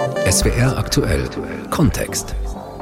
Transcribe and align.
SWR 0.00 0.78
aktuell 0.78 1.28
Kontext. 1.68 2.34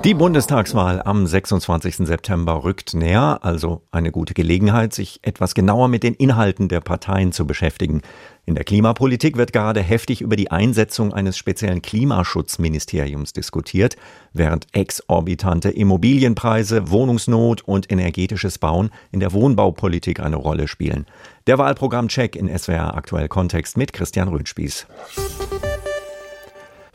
Die 0.04 0.14
Bundestagswahl 0.14 1.02
am 1.02 1.26
26. 1.26 2.06
September 2.06 2.62
rückt 2.62 2.94
näher, 2.94 3.40
also 3.42 3.82
eine 3.90 4.12
gute 4.12 4.34
Gelegenheit, 4.34 4.94
sich 4.94 5.18
etwas 5.22 5.56
genauer 5.56 5.88
mit 5.88 6.04
den 6.04 6.14
Inhalten 6.14 6.68
der 6.68 6.80
Parteien 6.80 7.32
zu 7.32 7.44
beschäftigen. 7.44 8.02
In 8.46 8.54
der 8.54 8.62
Klimapolitik 8.62 9.36
wird 9.36 9.52
gerade 9.52 9.82
heftig 9.82 10.20
über 10.20 10.36
die 10.36 10.52
Einsetzung 10.52 11.12
eines 11.12 11.36
speziellen 11.36 11.82
Klimaschutzministeriums 11.82 13.32
diskutiert, 13.32 13.96
während 14.32 14.68
exorbitante 14.70 15.70
Immobilienpreise, 15.70 16.88
Wohnungsnot 16.88 17.62
und 17.62 17.90
energetisches 17.90 18.58
Bauen 18.58 18.90
in 19.10 19.18
der 19.18 19.32
Wohnbaupolitik 19.32 20.20
eine 20.20 20.36
Rolle 20.36 20.68
spielen. 20.68 21.04
Der 21.48 21.58
Wahlprogramm-Check 21.58 22.36
in 22.36 22.56
SWR 22.56 22.94
aktuell 22.94 23.26
Kontext 23.26 23.76
mit 23.76 23.92
Christian 23.92 24.28
Röhnspieß. 24.28 24.86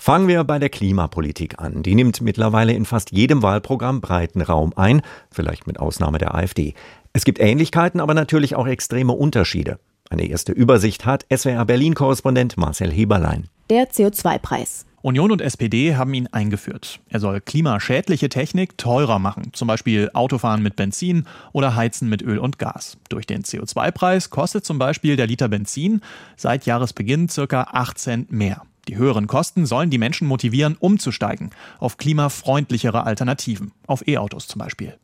Fangen 0.04 0.28
wir 0.28 0.44
bei 0.44 0.60
der 0.60 0.68
Klimapolitik 0.68 1.60
an. 1.60 1.82
Die 1.82 1.96
nimmt 1.96 2.20
mittlerweile 2.20 2.74
in 2.74 2.84
fast 2.84 3.14
jedem 3.14 3.42
Wahlprogramm 3.42 4.02
breiten 4.02 4.42
Raum 4.42 4.74
ein, 4.76 5.02
vielleicht 5.32 5.66
mit 5.66 5.80
Ausnahme 5.80 6.18
der 6.18 6.36
AfD. 6.36 6.74
Es 7.14 7.24
gibt 7.24 7.40
Ähnlichkeiten, 7.40 8.02
aber 8.02 8.14
natürlich 8.14 8.58
auch 8.58 8.68
extreme 8.68 9.14
Unterschiede. 9.14 9.80
Eine 10.10 10.28
erste 10.28 10.52
Übersicht 10.52 11.06
hat 11.06 11.26
SWR 11.34 11.64
Berlin-Korrespondent 11.64 12.58
Marcel 12.58 12.92
Heberlein. 12.92 13.48
Der 13.70 13.90
CO2-Preis. 13.90 14.86
Union 15.04 15.32
und 15.32 15.40
SPD 15.40 15.96
haben 15.96 16.14
ihn 16.14 16.28
eingeführt. 16.28 17.00
Er 17.08 17.22
soll 17.22 17.40
klimaschädliche 17.40 18.28
Technik 18.28 18.78
teurer 18.78 19.20
machen, 19.20 19.52
zum 19.54 19.70
Beispiel 19.70 20.10
Autofahren 20.14 20.62
mit 20.62 20.76
Benzin 20.76 21.28
oder 21.54 21.78
Heizen 21.78 22.10
mit 22.10 22.22
Öl 22.22 22.40
und 22.40 22.60
Gas. 22.60 22.98
Durch 23.08 23.26
den 23.26 23.44
CO2-Preis 23.44 24.30
kostet 24.30 24.66
zum 24.66 24.80
Beispiel 24.80 25.16
der 25.16 25.28
Liter 25.28 25.48
Benzin 25.48 26.02
seit 26.36 26.66
Jahresbeginn 26.66 27.30
circa 27.30 27.68
8 27.72 27.98
Cent 27.98 28.32
mehr. 28.34 28.64
Die 28.88 28.98
höheren 28.98 29.28
Kosten 29.28 29.66
sollen 29.66 29.90
die 29.90 29.98
Menschen 29.98 30.28
motivieren, 30.28 30.76
umzusteigen 30.78 31.52
auf 31.80 31.98
klimafreundlichere 31.98 33.06
Alternativen, 33.06 33.72
auf 33.88 34.06
E-Autos 34.08 34.48
zum 34.48 34.60
Beispiel. 34.60 34.98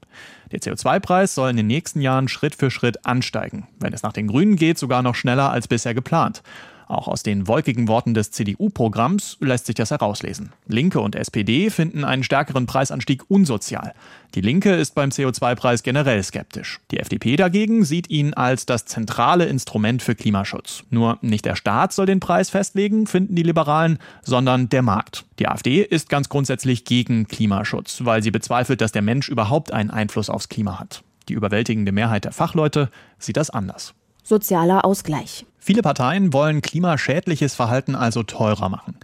Der 0.52 0.60
CO2-Preis 0.60 1.36
soll 1.36 1.52
in 1.52 1.58
den 1.58 1.68
nächsten 1.68 2.02
Jahren 2.02 2.28
Schritt 2.28 2.56
für 2.56 2.72
Schritt 2.72 3.06
ansteigen. 3.06 3.68
Wenn 3.80 3.94
es 3.94 4.04
nach 4.04 4.14
den 4.14 4.28
Grünen 4.28 4.56
geht, 4.56 4.78
sogar 4.78 5.02
noch 5.02 5.16
schneller 5.16 5.52
als 5.52 5.68
bisher 5.68 5.94
geplant. 5.94 6.44
Auch 6.90 7.08
aus 7.08 7.22
den 7.22 7.48
wolkigen 7.48 7.88
Worten 7.88 8.16
des 8.16 8.32
CDU-Programms 8.32 9.38
lässt 9.42 9.68
sich 9.68 9.76
das 9.76 9.92
herauslesen. 9.92 10.54
Linke 10.68 11.00
und 11.00 11.16
SPD 11.16 11.70
finden 11.70 12.04
einen 12.04 12.24
stärkeren 12.24 12.66
Preisanstieg 12.66 13.30
unsozial. 13.30 13.94
Die 14.34 14.42
Linke 14.42 14.74
ist 14.74 14.96
beim 14.96 15.12
CO2-Preis 15.12 15.84
generell 15.84 16.24
skeptisch. 16.24 16.80
Die 16.90 17.00
FDP 17.00 17.36
dagegen 17.36 17.86
sieht 17.86 18.10
ihn 18.10 18.34
als 18.34 18.66
das 18.66 18.86
zentrale 18.86 19.46
Instrument 19.46 20.02
für 20.02 20.16
Klimaschutz. 20.16 20.84
Nur 20.90 21.20
nicht 21.22 21.46
der 21.46 21.56
Staat 21.56 21.94
soll 21.94 22.08
den 22.08 22.20
Preis 22.20 22.50
festlegen, 22.50 23.06
finden 23.06 23.36
die 23.36 23.44
Liberalen, 23.44 24.00
sondern 24.24 24.68
der 24.70 24.82
Markt. 24.82 25.26
Die 25.38 25.48
AfD 25.48 25.84
ist 25.84 26.10
ganz 26.10 26.28
grundsätzlich 26.28 26.86
gegen 26.86 27.28
Klimaschutz, 27.28 28.04
weil 28.04 28.24
sie 28.24 28.32
bezweifelt, 28.32 28.82
dass 28.82 28.92
der 28.92 29.04
Mensch 29.04 29.30
überhaupt 29.30 29.72
einen 29.72 29.92
Einfluss 29.92 30.32
aufs 30.32 30.50
Klima 30.50 30.80
hat. 30.80 31.04
Die 31.28 31.34
überwältigende 31.34 31.92
Mehrheit 31.92 32.26
der 32.26 32.32
Fachleute 32.32 32.90
sieht 33.20 33.38
das 33.38 33.52
anders. 33.52 33.94
Sozialer 34.24 34.86
Ausgleich. 34.86 35.46
Viele 35.60 35.82
Parteien 35.82 36.34
wollen 36.34 36.62
klimaschädliches 36.62 37.56
Verhalten 37.56 37.96
also 37.96 38.24
teurer 38.24 38.70
machen. 38.70 38.96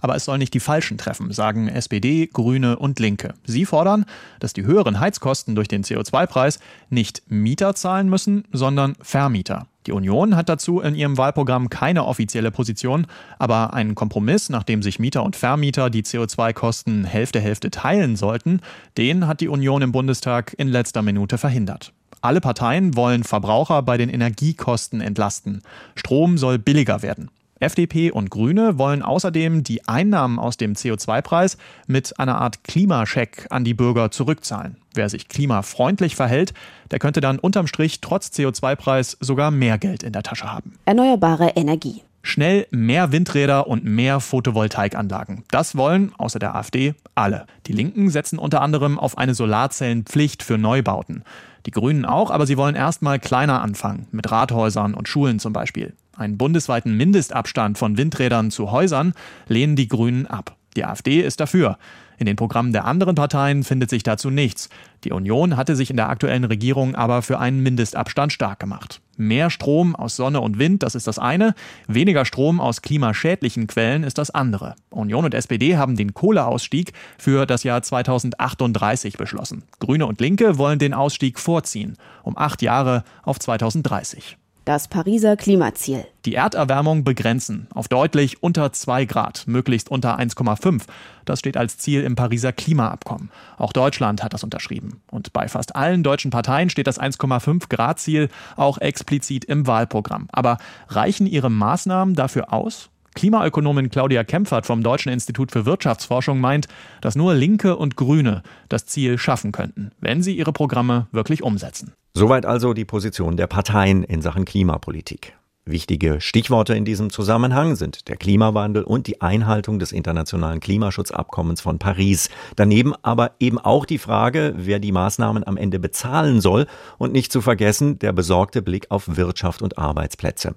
Aber 0.00 0.16
es 0.16 0.26
soll 0.26 0.36
nicht 0.36 0.52
die 0.52 0.60
Falschen 0.60 0.98
treffen, 0.98 1.32
sagen 1.32 1.66
SPD, 1.66 2.28
Grüne 2.30 2.78
und 2.78 3.00
Linke. 3.00 3.32
Sie 3.46 3.64
fordern, 3.64 4.04
dass 4.38 4.52
die 4.52 4.64
höheren 4.64 5.00
Heizkosten 5.00 5.54
durch 5.54 5.66
den 5.66 5.82
CO2-Preis 5.82 6.58
nicht 6.90 7.22
Mieter 7.28 7.74
zahlen 7.74 8.10
müssen, 8.10 8.44
sondern 8.52 8.96
Vermieter. 9.00 9.66
Die 9.86 9.92
Union 9.92 10.36
hat 10.36 10.48
dazu 10.48 10.80
in 10.80 10.94
ihrem 10.94 11.16
Wahlprogramm 11.16 11.68
keine 11.70 12.04
offizielle 12.04 12.50
Position, 12.50 13.06
aber 13.38 13.74
einen 13.74 13.94
Kompromiss, 13.94 14.50
nachdem 14.50 14.82
sich 14.82 14.98
Mieter 14.98 15.22
und 15.22 15.36
Vermieter 15.36 15.88
die 15.88 16.02
CO2-Kosten 16.02 17.04
Hälfte 17.04 17.40
Hälfte 17.40 17.70
teilen 17.70 18.16
sollten, 18.16 18.60
den 18.96 19.26
hat 19.26 19.40
die 19.40 19.48
Union 19.48 19.80
im 19.80 19.92
Bundestag 19.92 20.54
in 20.58 20.68
letzter 20.68 21.00
Minute 21.02 21.38
verhindert. 21.38 21.92
Alle 22.24 22.40
Parteien 22.40 22.96
wollen 22.96 23.22
Verbraucher 23.22 23.82
bei 23.82 23.98
den 23.98 24.08
Energiekosten 24.08 25.02
entlasten. 25.02 25.60
Strom 25.94 26.38
soll 26.38 26.58
billiger 26.58 27.02
werden. 27.02 27.28
FDP 27.60 28.10
und 28.10 28.30
Grüne 28.30 28.78
wollen 28.78 29.02
außerdem 29.02 29.62
die 29.62 29.86
Einnahmen 29.86 30.38
aus 30.38 30.56
dem 30.56 30.72
CO2-Preis 30.72 31.58
mit 31.86 32.18
einer 32.18 32.40
Art 32.40 32.64
Klimascheck 32.64 33.46
an 33.50 33.64
die 33.64 33.74
Bürger 33.74 34.10
zurückzahlen. 34.10 34.78
Wer 34.94 35.10
sich 35.10 35.28
klimafreundlich 35.28 36.16
verhält, 36.16 36.54
der 36.90 36.98
könnte 36.98 37.20
dann 37.20 37.38
unterm 37.38 37.66
Strich 37.66 38.00
trotz 38.00 38.28
CO2-Preis 38.28 39.18
sogar 39.20 39.50
mehr 39.50 39.76
Geld 39.76 40.02
in 40.02 40.14
der 40.14 40.22
Tasche 40.22 40.50
haben. 40.50 40.78
Erneuerbare 40.86 41.48
Energie. 41.56 42.04
Schnell 42.26 42.66
mehr 42.70 43.12
Windräder 43.12 43.66
und 43.66 43.84
mehr 43.84 44.18
Photovoltaikanlagen. 44.18 45.44
Das 45.50 45.76
wollen, 45.76 46.10
außer 46.16 46.38
der 46.38 46.54
AfD, 46.54 46.94
alle. 47.14 47.44
Die 47.66 47.74
Linken 47.74 48.08
setzen 48.08 48.38
unter 48.38 48.62
anderem 48.62 48.98
auf 48.98 49.18
eine 49.18 49.34
Solarzellenpflicht 49.34 50.42
für 50.42 50.56
Neubauten. 50.56 51.22
Die 51.66 51.70
Grünen 51.70 52.06
auch, 52.06 52.30
aber 52.30 52.46
sie 52.46 52.56
wollen 52.56 52.76
erstmal 52.76 53.18
kleiner 53.18 53.60
anfangen, 53.60 54.08
mit 54.10 54.30
Rathäusern 54.30 54.94
und 54.94 55.06
Schulen 55.06 55.38
zum 55.38 55.52
Beispiel. 55.52 55.92
Einen 56.16 56.38
bundesweiten 56.38 56.96
Mindestabstand 56.96 57.76
von 57.76 57.98
Windrädern 57.98 58.50
zu 58.50 58.70
Häusern 58.70 59.12
lehnen 59.46 59.76
die 59.76 59.88
Grünen 59.88 60.26
ab. 60.26 60.56
Die 60.76 60.84
AfD 60.86 61.20
ist 61.20 61.40
dafür. 61.40 61.76
In 62.18 62.26
den 62.26 62.36
Programmen 62.36 62.72
der 62.72 62.84
anderen 62.84 63.14
Parteien 63.14 63.64
findet 63.64 63.90
sich 63.90 64.02
dazu 64.02 64.30
nichts. 64.30 64.68
Die 65.04 65.12
Union 65.12 65.56
hatte 65.56 65.76
sich 65.76 65.90
in 65.90 65.96
der 65.96 66.08
aktuellen 66.08 66.44
Regierung 66.44 66.94
aber 66.94 67.22
für 67.22 67.38
einen 67.38 67.62
Mindestabstand 67.62 68.32
stark 68.32 68.60
gemacht. 68.60 69.00
Mehr 69.16 69.50
Strom 69.50 69.94
aus 69.94 70.16
Sonne 70.16 70.40
und 70.40 70.58
Wind, 70.58 70.82
das 70.82 70.94
ist 70.94 71.06
das 71.06 71.18
eine, 71.18 71.54
weniger 71.86 72.24
Strom 72.24 72.60
aus 72.60 72.82
klimaschädlichen 72.82 73.66
Quellen 73.66 74.02
ist 74.02 74.18
das 74.18 74.30
andere. 74.30 74.74
Union 74.90 75.24
und 75.24 75.34
SPD 75.34 75.76
haben 75.76 75.96
den 75.96 76.14
Kohleausstieg 76.14 76.92
für 77.18 77.46
das 77.46 77.62
Jahr 77.62 77.82
2038 77.82 79.16
beschlossen. 79.16 79.64
Grüne 79.78 80.06
und 80.06 80.20
Linke 80.20 80.58
wollen 80.58 80.78
den 80.78 80.94
Ausstieg 80.94 81.38
vorziehen, 81.38 81.96
um 82.22 82.36
acht 82.36 82.62
Jahre 82.62 83.04
auf 83.22 83.38
2030 83.38 84.36
das 84.64 84.88
Pariser 84.88 85.36
Klimaziel. 85.36 86.06
Die 86.24 86.34
Erderwärmung 86.34 87.04
begrenzen 87.04 87.68
auf 87.74 87.88
deutlich 87.88 88.42
unter 88.42 88.72
2 88.72 89.04
Grad, 89.04 89.44
möglichst 89.46 89.90
unter 89.90 90.18
1,5. 90.18 90.82
Das 91.24 91.38
steht 91.38 91.56
als 91.56 91.78
Ziel 91.78 92.02
im 92.02 92.16
Pariser 92.16 92.52
Klimaabkommen. 92.52 93.30
Auch 93.58 93.72
Deutschland 93.72 94.22
hat 94.22 94.32
das 94.32 94.44
unterschrieben. 94.44 95.02
Und 95.10 95.32
bei 95.32 95.48
fast 95.48 95.76
allen 95.76 96.02
deutschen 96.02 96.30
Parteien 96.30 96.70
steht 96.70 96.86
das 96.86 97.00
1,5 97.00 97.68
Grad 97.68 97.98
Ziel 97.98 98.28
auch 98.56 98.78
explizit 98.78 99.44
im 99.44 99.66
Wahlprogramm. 99.66 100.28
Aber 100.32 100.58
reichen 100.88 101.26
ihre 101.26 101.50
Maßnahmen 101.50 102.14
dafür 102.14 102.52
aus? 102.52 102.90
Klimaökonomin 103.14 103.90
Claudia 103.90 104.24
Kempfert 104.24 104.66
vom 104.66 104.82
Deutschen 104.82 105.12
Institut 105.12 105.52
für 105.52 105.66
Wirtschaftsforschung 105.66 106.40
meint, 106.40 106.66
dass 107.00 107.14
nur 107.14 107.34
Linke 107.34 107.76
und 107.76 107.96
Grüne 107.96 108.42
das 108.68 108.86
Ziel 108.86 109.18
schaffen 109.18 109.52
könnten, 109.52 109.92
wenn 110.00 110.22
sie 110.22 110.36
ihre 110.36 110.52
Programme 110.52 111.06
wirklich 111.12 111.42
umsetzen. 111.42 111.92
Soweit 112.16 112.46
also 112.46 112.74
die 112.74 112.84
Position 112.84 113.36
der 113.36 113.48
Parteien 113.48 114.04
in 114.04 114.22
Sachen 114.22 114.44
Klimapolitik. 114.44 115.36
Wichtige 115.64 116.20
Stichworte 116.20 116.76
in 116.76 116.84
diesem 116.84 117.10
Zusammenhang 117.10 117.74
sind 117.74 118.06
der 118.06 118.16
Klimawandel 118.16 118.84
und 118.84 119.08
die 119.08 119.20
Einhaltung 119.20 119.80
des 119.80 119.90
internationalen 119.90 120.60
Klimaschutzabkommens 120.60 121.60
von 121.60 121.80
Paris. 121.80 122.30
Daneben 122.54 122.94
aber 123.02 123.32
eben 123.40 123.58
auch 123.58 123.84
die 123.84 123.98
Frage, 123.98 124.54
wer 124.56 124.78
die 124.78 124.92
Maßnahmen 124.92 125.44
am 125.44 125.56
Ende 125.56 125.80
bezahlen 125.80 126.40
soll 126.40 126.68
und 126.98 127.12
nicht 127.12 127.32
zu 127.32 127.40
vergessen 127.40 127.98
der 127.98 128.12
besorgte 128.12 128.62
Blick 128.62 128.92
auf 128.92 129.16
Wirtschaft 129.16 129.60
und 129.60 129.76
Arbeitsplätze. 129.76 130.54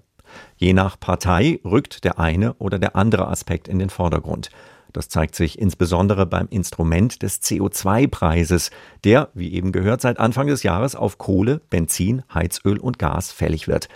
Je 0.58 0.74
nach 0.74 1.00
Partei 1.00 1.60
rückt 1.66 2.04
der 2.04 2.20
eine 2.20 2.54
oder 2.60 2.78
der 2.78 2.96
andere 2.96 3.30
Aspekt 3.30 3.68
in 3.68 3.80
den 3.80 3.90
Vordergrund. 3.90 4.52
Das 4.94 5.10
zeigt 5.10 5.36
sich 5.36 5.60
insbesondere 5.60 6.26
beim 6.26 6.48
Instrument 6.50 7.22
des 7.22 7.42
CO2-Preises, 7.42 8.72
der, 9.04 9.30
wie 9.34 9.54
eben 9.54 9.72
gehört, 9.72 10.02
seit 10.02 10.20
Anfang 10.20 10.48
des 10.48 10.64
Jahres 10.64 10.96
auf 10.96 11.18
Kohle, 11.18 11.62
Benzin, 11.70 12.24
Heizöl 12.34 12.78
und 12.78 13.00
Gas 13.00 13.32
fällig 13.32 13.68
wird. 13.68 13.90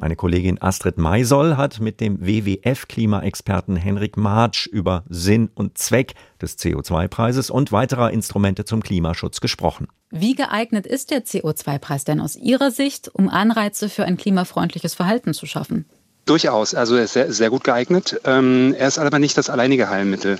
Meine 0.00 0.14
Kollegin 0.14 0.62
Astrid 0.62 0.96
Maisoll 0.96 1.56
hat 1.56 1.80
mit 1.80 2.00
dem 2.00 2.24
WWF-Klimaexperten 2.24 3.74
Henrik 3.74 4.16
Martsch 4.16 4.68
über 4.68 5.02
Sinn 5.08 5.50
und 5.56 5.76
Zweck 5.76 6.14
des 6.40 6.56
CO2-Preises 6.56 7.50
und 7.50 7.72
weiterer 7.72 8.12
Instrumente 8.12 8.64
zum 8.64 8.80
Klimaschutz 8.80 9.40
gesprochen. 9.40 9.88
Wie 10.10 10.36
geeignet 10.36 10.86
ist 10.86 11.10
der 11.10 11.24
CO2-Preis 11.24 12.04
denn 12.04 12.20
aus 12.20 12.36
Ihrer 12.36 12.70
Sicht, 12.70 13.08
um 13.12 13.28
Anreize 13.28 13.88
für 13.88 14.04
ein 14.04 14.16
klimafreundliches 14.16 14.94
Verhalten 14.94 15.34
zu 15.34 15.46
schaffen? 15.46 15.84
Durchaus, 16.28 16.74
also 16.74 16.96
er 16.96 17.04
ist 17.04 17.14
sehr, 17.14 17.32
sehr 17.32 17.48
gut 17.48 17.64
geeignet. 17.64 18.20
Ähm, 18.24 18.74
er 18.78 18.86
ist 18.86 18.98
aber 18.98 19.18
nicht 19.18 19.38
das 19.38 19.48
alleinige 19.48 19.88
Heilmittel. 19.88 20.38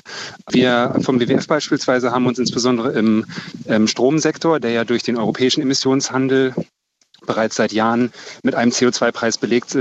Wir 0.51 0.95
vom 1.01 1.19
WWF 1.19 1.47
beispielsweise 1.47 2.13
haben 2.13 2.27
uns 2.27 2.39
insbesondere 2.39 2.93
im, 2.93 3.25
im 3.65 3.87
Stromsektor, 3.87 4.61
der 4.61 4.73
ja 4.73 4.85
durch 4.85 5.03
den 5.03 5.17
europäischen 5.17 5.63
Emissionshandel 5.63 6.55
bereits 7.27 7.57
seit 7.57 7.73
Jahren 7.73 8.13
mit 8.43 8.55
einem 8.55 8.71
CO2-Preis 8.71 9.39
belegt 9.39 9.77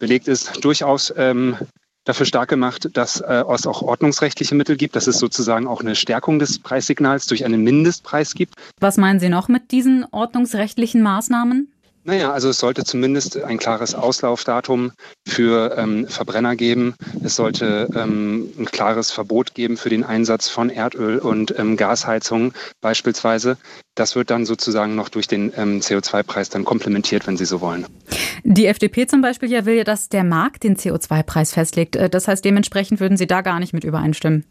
belegt 0.00 0.26
ist, 0.26 0.64
durchaus 0.64 1.14
ähm, 1.16 1.56
dafür 2.04 2.26
stark 2.26 2.48
gemacht, 2.48 2.88
dass 2.94 3.20
äh, 3.20 3.44
es 3.48 3.66
auch 3.66 3.82
ordnungsrechtliche 3.82 4.56
Mittel 4.56 4.76
gibt, 4.76 4.96
dass 4.96 5.06
es 5.06 5.18
sozusagen 5.18 5.68
auch 5.68 5.80
eine 5.80 5.94
Stärkung 5.94 6.40
des 6.40 6.58
Preissignals 6.58 7.26
durch 7.26 7.44
einen 7.44 7.62
Mindestpreis 7.62 8.34
gibt. 8.34 8.54
Was 8.80 8.96
meinen 8.96 9.20
Sie 9.20 9.28
noch 9.28 9.46
mit 9.46 9.70
diesen 9.70 10.06
ordnungsrechtlichen 10.10 11.02
Maßnahmen? 11.02 11.72
Naja, 12.04 12.32
also 12.32 12.48
es 12.48 12.58
sollte 12.58 12.82
zumindest 12.82 13.40
ein 13.42 13.58
klares 13.58 13.94
Auslaufdatum 13.94 14.92
für 15.26 15.76
ähm, 15.78 16.08
Verbrenner 16.08 16.56
geben. 16.56 16.94
Es 17.22 17.36
sollte 17.36 17.88
ähm, 17.94 18.52
ein 18.58 18.66
klares 18.66 19.12
Verbot 19.12 19.54
geben 19.54 19.76
für 19.76 19.88
den 19.88 20.02
Einsatz 20.02 20.48
von 20.48 20.68
Erdöl 20.68 21.18
und 21.18 21.56
ähm, 21.56 21.76
Gasheizungen 21.76 22.54
beispielsweise. 22.80 23.56
Das 23.94 24.16
wird 24.16 24.30
dann 24.30 24.46
sozusagen 24.46 24.96
noch 24.96 25.10
durch 25.10 25.28
den 25.28 25.52
ähm, 25.56 25.80
CO2-Preis 25.80 26.48
dann 26.48 26.64
komplementiert, 26.64 27.26
wenn 27.28 27.36
Sie 27.36 27.44
so 27.44 27.60
wollen. 27.60 27.86
Die 28.42 28.66
FDP 28.66 29.06
zum 29.06 29.20
Beispiel 29.20 29.50
ja 29.50 29.64
will 29.64 29.76
ja, 29.76 29.84
dass 29.84 30.08
der 30.08 30.24
Markt 30.24 30.64
den 30.64 30.76
CO2-Preis 30.76 31.52
festlegt. 31.52 31.94
Äh, 31.94 32.10
das 32.10 32.26
heißt, 32.26 32.44
dementsprechend 32.44 32.98
würden 32.98 33.16
Sie 33.16 33.28
da 33.28 33.42
gar 33.42 33.60
nicht 33.60 33.74
mit 33.74 33.84
übereinstimmen. 33.84 34.44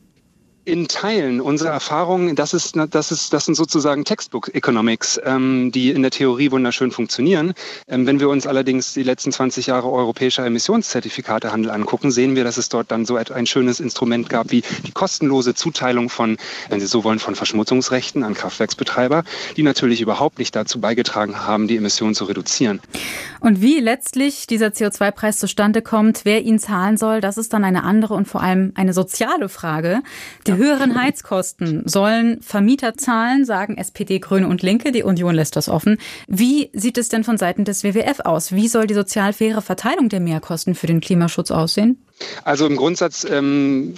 In 0.64 0.88
Teilen 0.88 1.42
unserer 1.42 1.72
Erfahrungen, 1.72 2.36
das 2.36 2.54
ist, 2.54 2.76
das 2.92 3.12
ist, 3.12 3.34
das 3.34 3.46
sind 3.46 3.56
sozusagen 3.56 4.06
Textbook 4.06 4.54
Economics, 4.54 5.20
ähm, 5.26 5.72
die 5.72 5.90
in 5.90 6.04
der 6.04 6.12
Theorie 6.12 6.52
wunderschön 6.52 6.92
funktionieren. 6.92 7.56
Ähm, 7.88 8.06
wenn 8.06 8.20
wir 8.20 8.30
uns 8.30 8.46
allerdings 8.46 8.94
die 8.94 9.02
letzten 9.02 9.32
20 9.32 9.66
Jahre 9.66 9.92
europäischer 9.92 10.46
Emissionszertifikatehandel 10.46 11.72
angucken, 11.72 12.12
sehen 12.12 12.36
wir, 12.36 12.44
dass 12.44 12.58
es 12.58 12.70
dort 12.70 12.92
dann 12.92 13.08
so 13.08 13.16
ein 13.16 13.48
schönes 13.48 13.80
Instrument 13.80 14.30
gab 14.30 14.52
wie 14.52 14.62
die 14.86 14.92
kostenlose 14.92 15.56
Zuteilung 15.56 16.10
von, 16.10 16.38
wenn 16.70 16.80
Sie 16.80 16.86
so 16.86 17.04
wollen, 17.04 17.18
von 17.18 17.34
Verschmutzungsrechten 17.34 18.24
an 18.24 18.36
Kraftwerksbetreiber, 18.36 19.24
die 19.58 19.64
natürlich 19.64 20.00
überhaupt 20.00 20.38
nicht 20.38 20.56
dazu 20.56 20.80
beigetragen 20.80 21.40
haben, 21.40 21.68
die 21.68 21.78
Emissionen 21.78 22.14
zu 22.14 22.26
reduzieren. 22.26 22.82
Und 23.40 23.62
wie 23.62 23.80
letztlich 23.80 24.46
dieser 24.46 24.68
CO2-Preis 24.68 25.40
zustande 25.40 25.82
kommt, 25.82 26.22
wer 26.24 26.44
ihn 26.44 26.60
zahlen 26.60 26.98
soll, 26.98 27.20
das 27.20 27.40
ist 27.40 27.52
dann 27.52 27.64
eine 27.64 27.84
andere 27.84 28.14
und 28.14 28.28
vor 28.28 28.44
allem 28.44 28.74
eine 28.76 28.94
soziale 28.94 29.50
Frage. 29.50 30.04
Die 30.46 30.51
die 30.52 30.58
höheren 30.58 31.00
Heizkosten 31.00 31.84
sollen 31.88 32.42
Vermieter 32.42 32.96
zahlen, 32.96 33.46
sagen 33.46 33.78
SPD, 33.78 34.20
Grüne 34.20 34.48
und 34.48 34.62
Linke. 34.62 34.92
Die 34.92 35.04
Union 35.04 35.36
lässt 35.36 35.56
das 35.56 35.70
offen. 35.70 35.98
Wie 36.28 36.70
sieht 36.74 36.98
es 36.98 37.10
denn 37.10 37.24
von 37.24 37.38
Seiten 37.38 37.66
des 37.66 37.84
WWF 37.84 38.22
aus? 38.22 38.52
Wie 38.52 38.68
soll 38.68 38.88
die 38.88 38.94
sozial 38.94 39.34
faire 39.34 39.62
Verteilung 39.62 40.10
der 40.10 40.20
Mehrkosten 40.20 40.76
für 40.76 40.88
den 40.88 41.02
Klimaschutz 41.02 41.52
aussehen? 41.52 42.04
Also 42.44 42.66
im 42.66 42.76
Grundsatz 42.78 43.26
ähm, 43.30 43.96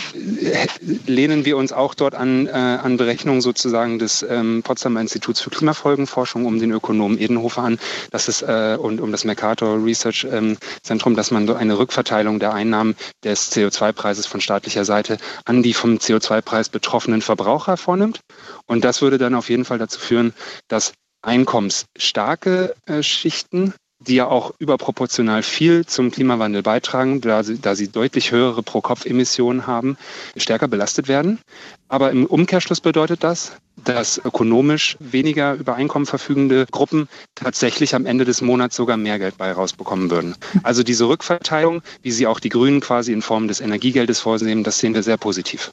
lehnen 1.05 1.45
wir 1.45 1.57
uns 1.57 1.71
auch 1.71 1.93
dort 1.93 2.15
an, 2.15 2.47
äh, 2.47 2.51
an 2.51 2.97
Berechnungen 2.97 3.41
sozusagen 3.41 3.99
des 3.99 4.23
ähm, 4.27 4.61
Potsdamer 4.63 5.01
Instituts 5.01 5.41
für 5.41 5.49
Klimafolgenforschung 5.49 6.45
um 6.45 6.59
den 6.59 6.71
Ökonomen 6.71 7.19
Edenhofer 7.19 7.63
an, 7.63 7.79
dass 8.11 8.27
es 8.27 8.41
äh, 8.41 8.77
und 8.79 9.01
um 9.01 9.11
das 9.11 9.23
Mercator 9.23 9.83
Research 9.83 10.27
ähm, 10.29 10.57
Zentrum, 10.81 11.15
dass 11.15 11.31
man 11.31 11.49
eine 11.49 11.77
Rückverteilung 11.77 12.39
der 12.39 12.53
Einnahmen 12.53 12.95
des 13.23 13.51
CO2-Preises 13.51 14.25
von 14.25 14.41
staatlicher 14.41 14.85
Seite 14.85 15.17
an 15.45 15.63
die 15.63 15.73
vom 15.73 15.97
CO2-Preis 15.97 16.69
betroffenen 16.69 17.21
Verbraucher 17.21 17.77
vornimmt. 17.77 18.19
Und 18.65 18.83
das 18.83 19.01
würde 19.01 19.17
dann 19.17 19.35
auf 19.35 19.49
jeden 19.49 19.65
Fall 19.65 19.77
dazu 19.77 19.99
führen, 19.99 20.33
dass 20.67 20.93
einkommensstarke 21.21 22.75
äh, 22.85 23.01
Schichten 23.01 23.73
die 24.07 24.15
ja 24.15 24.27
auch 24.27 24.53
überproportional 24.59 25.43
viel 25.43 25.85
zum 25.85 26.11
Klimawandel 26.11 26.63
beitragen, 26.63 27.21
da 27.21 27.43
sie, 27.43 27.59
da 27.59 27.75
sie 27.75 27.89
deutlich 27.89 28.31
höhere 28.31 28.63
Pro-Kopf-Emissionen 28.63 29.67
haben, 29.67 29.97
stärker 30.37 30.67
belastet 30.67 31.07
werden. 31.07 31.39
Aber 31.87 32.11
im 32.11 32.25
Umkehrschluss 32.25 32.81
bedeutet 32.81 33.23
das, 33.23 33.53
dass 33.75 34.19
ökonomisch 34.23 34.97
weniger 34.99 35.53
über 35.55 35.75
Einkommen 35.75 36.05
verfügende 36.05 36.65
Gruppen 36.71 37.07
tatsächlich 37.35 37.95
am 37.95 38.05
Ende 38.05 38.25
des 38.25 38.41
Monats 38.41 38.75
sogar 38.75 38.97
mehr 38.97 39.19
Geld 39.19 39.37
bei 39.37 39.51
rausbekommen 39.51 40.09
würden. 40.09 40.35
Also 40.63 40.83
diese 40.83 41.07
Rückverteilung, 41.07 41.81
wie 42.01 42.11
sie 42.11 42.27
auch 42.27 42.39
die 42.39 42.49
Grünen 42.49 42.81
quasi 42.81 43.13
in 43.13 43.21
Form 43.21 43.47
des 43.47 43.61
Energiegeldes 43.61 44.19
vorsehen, 44.19 44.63
das 44.63 44.79
sehen 44.79 44.93
wir 44.93 45.03
sehr 45.03 45.17
positiv. 45.17 45.71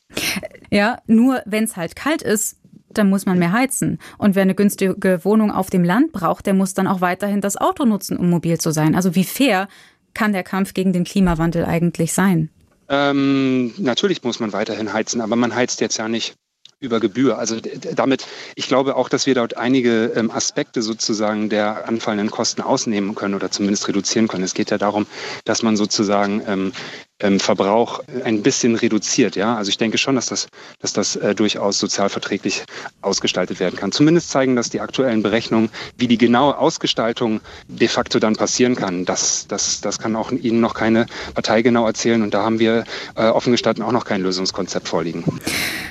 Ja, 0.70 0.98
nur 1.06 1.42
wenn 1.46 1.64
es 1.64 1.76
halt 1.76 1.96
kalt 1.96 2.22
ist, 2.22 2.56
dann 2.92 3.08
muss 3.08 3.26
man 3.26 3.38
mehr 3.38 3.52
heizen. 3.52 3.98
Und 4.18 4.34
wer 4.34 4.42
eine 4.42 4.54
günstige 4.54 5.24
Wohnung 5.24 5.50
auf 5.50 5.70
dem 5.70 5.84
Land 5.84 6.12
braucht, 6.12 6.46
der 6.46 6.54
muss 6.54 6.74
dann 6.74 6.86
auch 6.86 7.00
weiterhin 7.00 7.40
das 7.40 7.56
Auto 7.56 7.84
nutzen, 7.84 8.16
um 8.16 8.30
mobil 8.30 8.58
zu 8.58 8.70
sein. 8.70 8.94
Also 8.94 9.14
wie 9.14 9.24
fair 9.24 9.68
kann 10.14 10.32
der 10.32 10.42
Kampf 10.42 10.74
gegen 10.74 10.92
den 10.92 11.04
Klimawandel 11.04 11.64
eigentlich 11.64 12.12
sein? 12.12 12.50
Ähm, 12.88 13.72
natürlich 13.78 14.24
muss 14.24 14.40
man 14.40 14.52
weiterhin 14.52 14.92
heizen, 14.92 15.20
aber 15.20 15.36
man 15.36 15.54
heizt 15.54 15.80
jetzt 15.80 15.96
ja 15.98 16.08
nicht 16.08 16.34
über 16.80 16.98
Gebühr. 16.98 17.38
Also 17.38 17.56
damit, 17.94 18.26
ich 18.56 18.66
glaube 18.66 18.96
auch, 18.96 19.08
dass 19.08 19.26
wir 19.26 19.34
dort 19.34 19.56
einige 19.56 20.06
ähm, 20.16 20.30
Aspekte 20.30 20.82
sozusagen 20.82 21.50
der 21.50 21.86
anfallenden 21.86 22.30
Kosten 22.30 22.62
ausnehmen 22.62 23.14
können 23.14 23.34
oder 23.34 23.50
zumindest 23.50 23.86
reduzieren 23.86 24.28
können. 24.28 24.44
Es 24.44 24.54
geht 24.54 24.70
ja 24.70 24.78
darum, 24.78 25.06
dass 25.44 25.62
man 25.62 25.76
sozusagen 25.76 26.42
ähm, 26.46 26.72
ähm, 27.20 27.40
Verbrauch 27.40 28.00
ein 28.24 28.42
bisschen 28.42 28.74
reduziert. 28.74 29.36
Ja, 29.36 29.56
also 29.56 29.68
ich 29.68 29.78
denke 29.78 29.98
schon, 29.98 30.14
dass 30.14 30.26
das, 30.26 30.48
dass 30.80 30.92
das 30.92 31.16
äh, 31.16 31.34
durchaus 31.34 31.78
sozialverträglich 31.78 32.64
ausgestaltet 33.02 33.60
werden 33.60 33.76
kann. 33.76 33.92
Zumindest 33.92 34.30
zeigen 34.30 34.56
das 34.56 34.70
die 34.70 34.80
aktuellen 34.80 35.22
Berechnungen, 35.22 35.70
wie 35.96 36.08
die 36.08 36.18
genaue 36.18 36.58
Ausgestaltung 36.58 37.40
de 37.68 37.88
facto 37.88 38.18
dann 38.18 38.36
passieren 38.36 38.76
kann. 38.76 39.04
Das, 39.04 39.46
das, 39.46 39.80
das 39.80 39.98
kann 39.98 40.16
auch 40.16 40.32
Ihnen 40.32 40.60
noch 40.60 40.74
keine 40.74 41.06
Partei 41.34 41.62
genau 41.62 41.86
erzählen 41.86 42.22
und 42.22 42.34
da 42.34 42.42
haben 42.42 42.58
wir 42.58 42.84
äh, 43.16 43.26
offen 43.26 43.52
gestanden 43.52 43.84
auch 43.84 43.92
noch 43.92 44.04
kein 44.04 44.22
Lösungskonzept 44.22 44.88
vorliegen. 44.88 45.24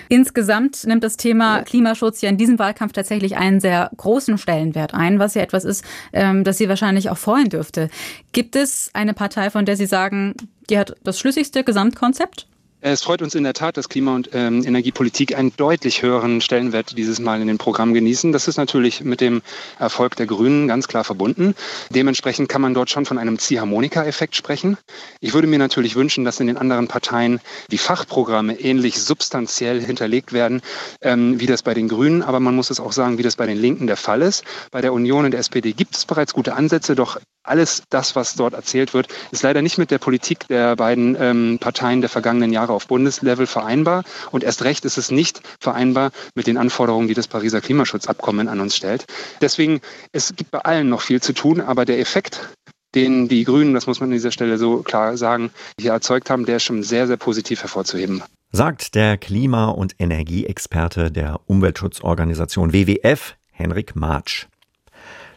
Insgesamt 0.09 0.85
nimmt 0.85 1.03
das 1.03 1.17
Thema 1.17 1.61
Klimaschutz 1.61 2.21
ja 2.21 2.29
in 2.29 2.37
diesem 2.37 2.57
Wahlkampf 2.57 2.93
tatsächlich 2.93 3.37
einen 3.37 3.59
sehr 3.59 3.91
großen 3.95 4.37
Stellenwert 4.37 4.93
ein, 4.93 5.19
was 5.19 5.35
ja 5.35 5.41
etwas 5.41 5.65
ist, 5.65 5.83
ähm, 6.13 6.43
das 6.43 6.57
Sie 6.57 6.67
wahrscheinlich 6.67 7.09
auch 7.09 7.17
freuen 7.17 7.49
dürfte. 7.49 7.89
Gibt 8.31 8.55
es 8.55 8.89
eine 8.93 9.13
Partei, 9.13 9.49
von 9.49 9.65
der 9.65 9.77
Sie 9.77 9.85
sagen, 9.85 10.33
die 10.69 10.77
hat 10.77 10.95
das 11.03 11.19
schlüssigste 11.19 11.63
Gesamtkonzept? 11.63 12.47
Es 12.81 13.03
freut 13.03 13.21
uns 13.21 13.35
in 13.35 13.43
der 13.43 13.53
Tat, 13.53 13.75
dass 13.75 13.89
Klima- 13.89 14.15
und 14.15 14.29
ähm, 14.31 14.63
Energiepolitik 14.65 15.37
einen 15.37 15.51
deutlich 15.57 16.01
höheren 16.01 16.39
Stellenwert 16.39 16.97
dieses 16.97 17.19
Mal 17.19 17.41
in 17.41 17.47
den 17.47 17.57
Programm 17.57 17.93
genießen. 17.93 18.31
Das 18.31 18.47
ist 18.47 18.55
natürlich 18.55 19.03
mit 19.03 19.19
dem 19.19 19.41
Erfolg 19.79 20.15
der 20.15 20.27
Grünen 20.27 20.69
ganz 20.69 20.87
klar 20.87 21.03
verbunden. 21.03 21.55
Dementsprechend 21.89 22.47
kann 22.47 22.61
man 22.61 22.73
dort 22.73 22.89
schon 22.89 23.05
von 23.05 23.17
einem 23.17 23.37
Ziehharmonika-Effekt 23.37 24.37
sprechen. 24.37 24.77
Ich 25.19 25.33
würde 25.33 25.49
mir 25.49 25.59
natürlich 25.59 25.97
wünschen, 25.97 26.23
dass 26.23 26.39
in 26.39 26.47
den 26.47 26.55
anderen 26.55 26.87
Parteien 26.87 27.41
die 27.69 27.77
Fachprogramme 27.77 28.57
ähnlich 28.57 29.01
substanziell 29.01 29.81
hinterlegt 29.81 30.31
werden, 30.31 30.61
ähm, 31.01 31.37
wie 31.41 31.47
das 31.47 31.63
bei 31.63 31.73
den 31.73 31.89
Grünen. 31.89 32.23
Aber 32.23 32.39
man 32.39 32.55
muss 32.55 32.69
es 32.69 32.79
auch 32.79 32.93
sagen, 32.93 33.17
wie 33.17 33.23
das 33.23 33.35
bei 33.35 33.45
den 33.45 33.57
Linken 33.57 33.87
der 33.87 33.97
Fall 33.97 34.21
ist. 34.21 34.45
Bei 34.71 34.79
der 34.79 34.93
Union 34.93 35.25
und 35.25 35.31
der 35.31 35.41
SPD 35.41 35.73
gibt 35.73 35.97
es 35.97 36.05
bereits 36.05 36.33
gute 36.33 36.53
Ansätze, 36.53 36.95
doch 36.95 37.19
alles 37.49 37.83
das, 37.89 38.15
was 38.15 38.35
dort 38.35 38.53
erzählt 38.53 38.93
wird, 38.93 39.07
ist 39.31 39.43
leider 39.43 39.61
nicht 39.61 39.77
mit 39.77 39.91
der 39.91 39.97
Politik 39.97 40.47
der 40.47 40.75
beiden 40.75 41.17
ähm, 41.19 41.57
Parteien 41.59 42.01
der 42.01 42.09
vergangenen 42.09 42.53
Jahre 42.53 42.73
auf 42.73 42.87
Bundeslevel 42.87 43.47
vereinbar. 43.47 44.03
Und 44.31 44.43
erst 44.43 44.63
recht 44.63 44.85
ist 44.85 44.97
es 44.97 45.11
nicht 45.11 45.41
vereinbar 45.59 46.11
mit 46.35 46.47
den 46.47 46.57
Anforderungen, 46.57 47.07
die 47.07 47.13
das 47.13 47.27
Pariser 47.27 47.61
Klimaschutzabkommen 47.61 48.47
an 48.47 48.59
uns 48.59 48.75
stellt. 48.75 49.05
Deswegen, 49.41 49.81
es 50.11 50.35
gibt 50.35 50.51
bei 50.51 50.59
allen 50.59 50.89
noch 50.89 51.01
viel 51.01 51.21
zu 51.21 51.33
tun, 51.33 51.61
aber 51.61 51.85
der 51.85 51.99
Effekt, 51.99 52.49
den 52.95 53.27
die 53.27 53.43
Grünen, 53.43 53.73
das 53.73 53.87
muss 53.87 53.99
man 53.99 54.09
an 54.09 54.13
dieser 54.13 54.31
Stelle 54.31 54.57
so 54.57 54.77
klar 54.83 55.17
sagen, 55.17 55.51
hier 55.79 55.91
erzeugt 55.91 56.29
haben, 56.29 56.45
der 56.45 56.57
ist 56.57 56.63
schon 56.63 56.83
sehr, 56.83 57.07
sehr 57.07 57.17
positiv 57.17 57.61
hervorzuheben. 57.61 58.23
Sagt 58.51 58.95
der 58.95 59.17
Klima- 59.17 59.69
und 59.69 59.95
Energieexperte 59.99 61.11
der 61.11 61.39
Umweltschutzorganisation 61.45 62.73
WWF, 62.73 63.35
Henrik 63.51 63.95
Martsch. 63.95 64.47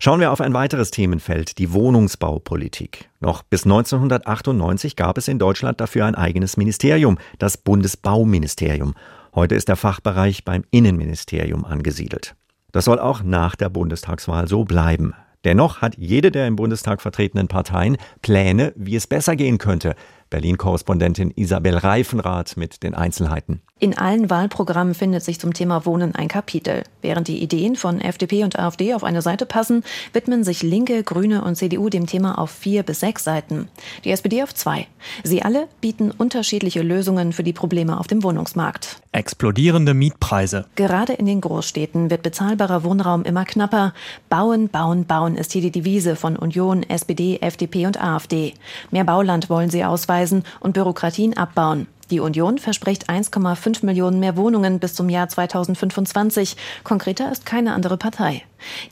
Schauen 0.04 0.18
wir 0.18 0.32
auf 0.32 0.40
ein 0.40 0.52
weiteres 0.52 0.90
Themenfeld, 0.90 1.58
die 1.58 1.72
Wohnungsbaupolitik. 1.72 3.08
Noch 3.20 3.44
bis 3.44 3.62
1998 3.62 4.96
gab 4.96 5.16
es 5.16 5.28
in 5.28 5.38
Deutschland 5.38 5.80
dafür 5.80 6.06
ein 6.06 6.16
eigenes 6.16 6.56
Ministerium, 6.56 7.18
das 7.38 7.56
Bundesbauministerium. 7.56 8.94
Heute 9.32 9.54
ist 9.54 9.68
der 9.68 9.76
Fachbereich 9.76 10.44
beim 10.44 10.64
Innenministerium 10.72 11.64
angesiedelt. 11.64 12.34
Das 12.72 12.86
soll 12.86 12.98
auch 12.98 13.22
nach 13.22 13.54
der 13.54 13.68
Bundestagswahl 13.68 14.48
so 14.48 14.64
bleiben. 14.64 15.14
Dennoch 15.44 15.82
hat 15.82 15.96
jede 15.96 16.32
der 16.32 16.48
im 16.48 16.56
Bundestag 16.56 17.00
vertretenen 17.00 17.46
Parteien 17.46 17.96
Pläne, 18.22 18.72
wie 18.74 18.96
es 18.96 19.06
besser 19.06 19.36
gehen 19.36 19.58
könnte. 19.58 19.94
Berlin-Korrespondentin 20.32 21.30
Isabel 21.36 21.76
Reifenrath 21.76 22.56
mit 22.56 22.82
den 22.82 22.94
Einzelheiten. 22.94 23.60
In 23.78 23.98
allen 23.98 24.30
Wahlprogrammen 24.30 24.94
findet 24.94 25.22
sich 25.24 25.38
zum 25.38 25.52
Thema 25.52 25.84
Wohnen 25.84 26.14
ein 26.14 26.28
Kapitel. 26.28 26.84
Während 27.02 27.28
die 27.28 27.42
Ideen 27.42 27.76
von 27.76 28.00
FDP 28.00 28.44
und 28.44 28.58
AfD 28.58 28.94
auf 28.94 29.04
eine 29.04 29.22
Seite 29.22 29.44
passen, 29.44 29.82
widmen 30.12 30.44
sich 30.44 30.62
Linke, 30.62 31.02
Grüne 31.02 31.42
und 31.42 31.56
CDU 31.56 31.88
dem 31.88 32.06
Thema 32.06 32.38
auf 32.38 32.50
vier 32.50 32.84
bis 32.84 33.00
sechs 33.00 33.24
Seiten. 33.24 33.68
Die 34.04 34.10
SPD 34.12 34.42
auf 34.42 34.54
zwei. 34.54 34.86
Sie 35.24 35.42
alle 35.42 35.66
bieten 35.80 36.12
unterschiedliche 36.12 36.80
Lösungen 36.80 37.32
für 37.32 37.42
die 37.42 37.52
Probleme 37.52 37.98
auf 37.98 38.06
dem 38.06 38.22
Wohnungsmarkt. 38.22 39.02
Explodierende 39.10 39.94
Mietpreise. 39.94 40.64
Gerade 40.76 41.12
in 41.14 41.26
den 41.26 41.40
Großstädten 41.40 42.08
wird 42.08 42.22
bezahlbarer 42.22 42.84
Wohnraum 42.84 43.24
immer 43.24 43.44
knapper. 43.44 43.94
Bauen, 44.30 44.68
bauen, 44.68 45.06
bauen 45.06 45.34
ist 45.34 45.52
hier 45.52 45.60
die 45.60 45.72
Devise 45.72 46.14
von 46.14 46.36
Union, 46.36 46.84
SPD, 46.84 47.38
FDP 47.40 47.86
und 47.86 48.00
AfD. 48.00 48.54
Mehr 48.92 49.04
Bauland 49.04 49.50
wollen 49.50 49.70
sie 49.70 49.84
ausweisen 50.22 50.44
und 50.60 50.72
Bürokratien 50.72 51.36
abbauen. 51.36 51.86
Die 52.10 52.20
Union 52.20 52.58
verspricht 52.58 53.08
1,5 53.08 53.86
Millionen 53.86 54.20
mehr 54.20 54.36
Wohnungen 54.36 54.78
bis 54.78 54.94
zum 54.94 55.08
Jahr 55.08 55.28
2025. 55.28 56.56
Konkreter 56.84 57.32
ist 57.32 57.46
keine 57.46 57.72
andere 57.72 57.96
Partei. 57.96 58.42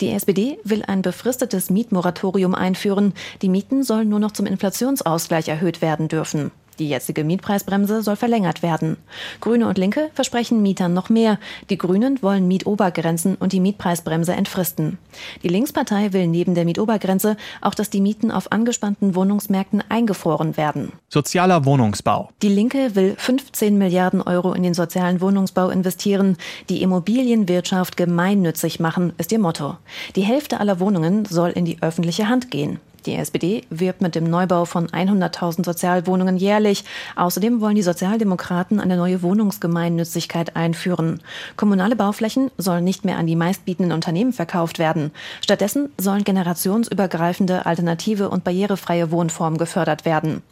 Die 0.00 0.10
SPD 0.10 0.58
will 0.64 0.82
ein 0.86 1.02
befristetes 1.02 1.68
Mietmoratorium 1.70 2.54
einführen. 2.54 3.12
Die 3.42 3.50
Mieten 3.50 3.82
sollen 3.82 4.08
nur 4.08 4.20
noch 4.20 4.32
zum 4.32 4.46
Inflationsausgleich 4.46 5.48
erhöht 5.48 5.82
werden 5.82 6.08
dürfen. 6.08 6.50
Die 6.80 6.88
jetzige 6.88 7.24
Mietpreisbremse 7.24 8.00
soll 8.00 8.16
verlängert 8.16 8.62
werden. 8.62 8.96
Grüne 9.42 9.68
und 9.68 9.76
Linke 9.76 10.10
versprechen 10.14 10.62
Mietern 10.62 10.94
noch 10.94 11.10
mehr. 11.10 11.38
Die 11.68 11.76
Grünen 11.76 12.22
wollen 12.22 12.48
Mietobergrenzen 12.48 13.34
und 13.34 13.52
die 13.52 13.60
Mietpreisbremse 13.60 14.32
entfristen. 14.32 14.96
Die 15.42 15.48
Linkspartei 15.48 16.14
will 16.14 16.26
neben 16.26 16.54
der 16.54 16.64
Mietobergrenze 16.64 17.36
auch, 17.60 17.74
dass 17.74 17.90
die 17.90 18.00
Mieten 18.00 18.30
auf 18.30 18.50
angespannten 18.50 19.14
Wohnungsmärkten 19.14 19.84
eingefroren 19.90 20.56
werden. 20.56 20.92
Sozialer 21.10 21.66
Wohnungsbau. 21.66 22.30
Die 22.40 22.48
Linke 22.48 22.94
will 22.94 23.14
15 23.18 23.76
Milliarden 23.76 24.22
Euro 24.22 24.54
in 24.54 24.62
den 24.62 24.72
sozialen 24.72 25.20
Wohnungsbau 25.20 25.68
investieren. 25.68 26.38
Die 26.70 26.80
Immobilienwirtschaft 26.80 27.98
gemeinnützig 27.98 28.80
machen, 28.80 29.12
ist 29.18 29.32
ihr 29.32 29.38
Motto. 29.38 29.76
Die 30.16 30.22
Hälfte 30.22 30.60
aller 30.60 30.80
Wohnungen 30.80 31.26
soll 31.26 31.50
in 31.50 31.66
die 31.66 31.82
öffentliche 31.82 32.30
Hand 32.30 32.50
gehen. 32.50 32.80
Die 33.06 33.14
SPD 33.14 33.64
wirbt 33.70 34.02
mit 34.02 34.14
dem 34.14 34.24
Neubau 34.24 34.64
von 34.64 34.88
100.000 34.88 35.64
Sozialwohnungen 35.64 36.36
jährlich. 36.36 36.84
Außerdem 37.16 37.60
wollen 37.60 37.74
die 37.74 37.82
Sozialdemokraten 37.82 38.80
eine 38.80 38.96
neue 38.96 39.22
Wohnungsgemeinnützigkeit 39.22 40.56
einführen. 40.56 41.20
Kommunale 41.56 41.96
Bauflächen 41.96 42.50
sollen 42.58 42.84
nicht 42.84 43.04
mehr 43.04 43.16
an 43.16 43.26
die 43.26 43.36
meistbietenden 43.36 43.92
Unternehmen 43.92 44.32
verkauft 44.32 44.78
werden. 44.78 45.10
Stattdessen 45.42 45.90
sollen 45.98 46.24
generationsübergreifende, 46.24 47.66
alternative 47.66 48.28
und 48.28 48.44
barrierefreie 48.44 49.10
Wohnformen 49.10 49.58
gefördert 49.58 50.04
werden. 50.04 50.42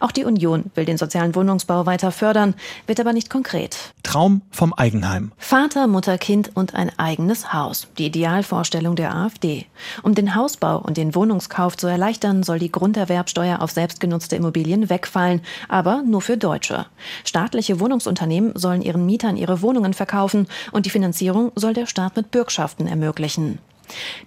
Auch 0.00 0.12
die 0.12 0.24
Union 0.24 0.70
will 0.74 0.84
den 0.84 0.98
sozialen 0.98 1.34
Wohnungsbau 1.34 1.86
weiter 1.86 2.12
fördern, 2.12 2.54
wird 2.86 3.00
aber 3.00 3.12
nicht 3.12 3.30
konkret. 3.30 3.94
Traum 4.02 4.42
vom 4.50 4.72
Eigenheim. 4.74 5.32
Vater, 5.38 5.86
Mutter, 5.86 6.18
Kind 6.18 6.50
und 6.54 6.74
ein 6.74 6.90
eigenes 6.98 7.52
Haus. 7.52 7.86
Die 7.98 8.06
Idealvorstellung 8.06 8.96
der 8.96 9.14
AfD. 9.14 9.66
Um 10.02 10.14
den 10.14 10.34
Hausbau 10.34 10.78
und 10.78 10.96
den 10.96 11.14
Wohnungskauf 11.14 11.76
zu 11.76 11.86
erleichtern, 11.94 12.42
soll 12.42 12.58
die 12.58 12.70
Grunderwerbsteuer 12.70 13.62
auf 13.62 13.70
selbstgenutzte 13.70 14.36
Immobilien 14.36 14.90
wegfallen, 14.90 15.40
aber 15.68 16.02
nur 16.02 16.20
für 16.20 16.36
Deutsche. 16.36 16.86
Staatliche 17.24 17.80
Wohnungsunternehmen 17.80 18.52
sollen 18.56 18.82
ihren 18.82 19.06
Mietern 19.06 19.36
ihre 19.36 19.62
Wohnungen 19.62 19.94
verkaufen 19.94 20.46
und 20.72 20.86
die 20.86 20.90
Finanzierung 20.90 21.52
soll 21.54 21.72
der 21.72 21.86
Staat 21.86 22.16
mit 22.16 22.30
Bürgschaften 22.30 22.86
ermöglichen. 22.86 23.58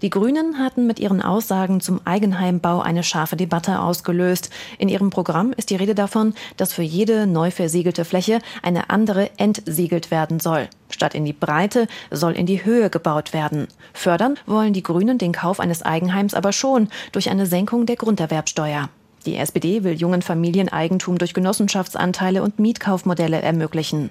Die 0.01 0.09
Grünen 0.09 0.59
hatten 0.59 0.87
mit 0.87 0.99
ihren 0.99 1.21
Aussagen 1.21 1.81
zum 1.81 2.01
Eigenheimbau 2.05 2.81
eine 2.81 3.03
scharfe 3.03 3.35
Debatte 3.35 3.79
ausgelöst. 3.79 4.49
In 4.77 4.89
ihrem 4.89 5.09
Programm 5.09 5.53
ist 5.55 5.69
die 5.69 5.75
Rede 5.75 5.95
davon, 5.95 6.33
dass 6.57 6.73
für 6.73 6.83
jede 6.83 7.27
neu 7.27 7.51
versiegelte 7.51 8.05
Fläche 8.05 8.39
eine 8.61 8.89
andere 8.89 9.29
entsiegelt 9.37 10.11
werden 10.11 10.39
soll. 10.39 10.69
Statt 10.89 11.15
in 11.15 11.25
die 11.25 11.33
Breite 11.33 11.87
soll 12.11 12.33
in 12.33 12.45
die 12.45 12.63
Höhe 12.63 12.89
gebaut 12.89 13.33
werden. 13.33 13.67
Fördern 13.93 14.37
wollen 14.45 14.73
die 14.73 14.83
Grünen 14.83 15.17
den 15.17 15.33
Kauf 15.33 15.59
eines 15.59 15.81
Eigenheims 15.81 16.33
aber 16.33 16.53
schon 16.53 16.89
durch 17.11 17.29
eine 17.29 17.45
Senkung 17.45 17.85
der 17.85 17.97
Grunderwerbsteuer. 17.97 18.89
Die 19.27 19.36
SPD 19.36 19.84
will 19.84 20.00
jungen 20.00 20.22
Familien 20.22 20.69
Eigentum 20.69 21.17
durch 21.17 21.34
Genossenschaftsanteile 21.34 22.41
und 22.41 22.60
Mietkaufmodelle 22.60 23.41
ermöglichen. 23.41 24.10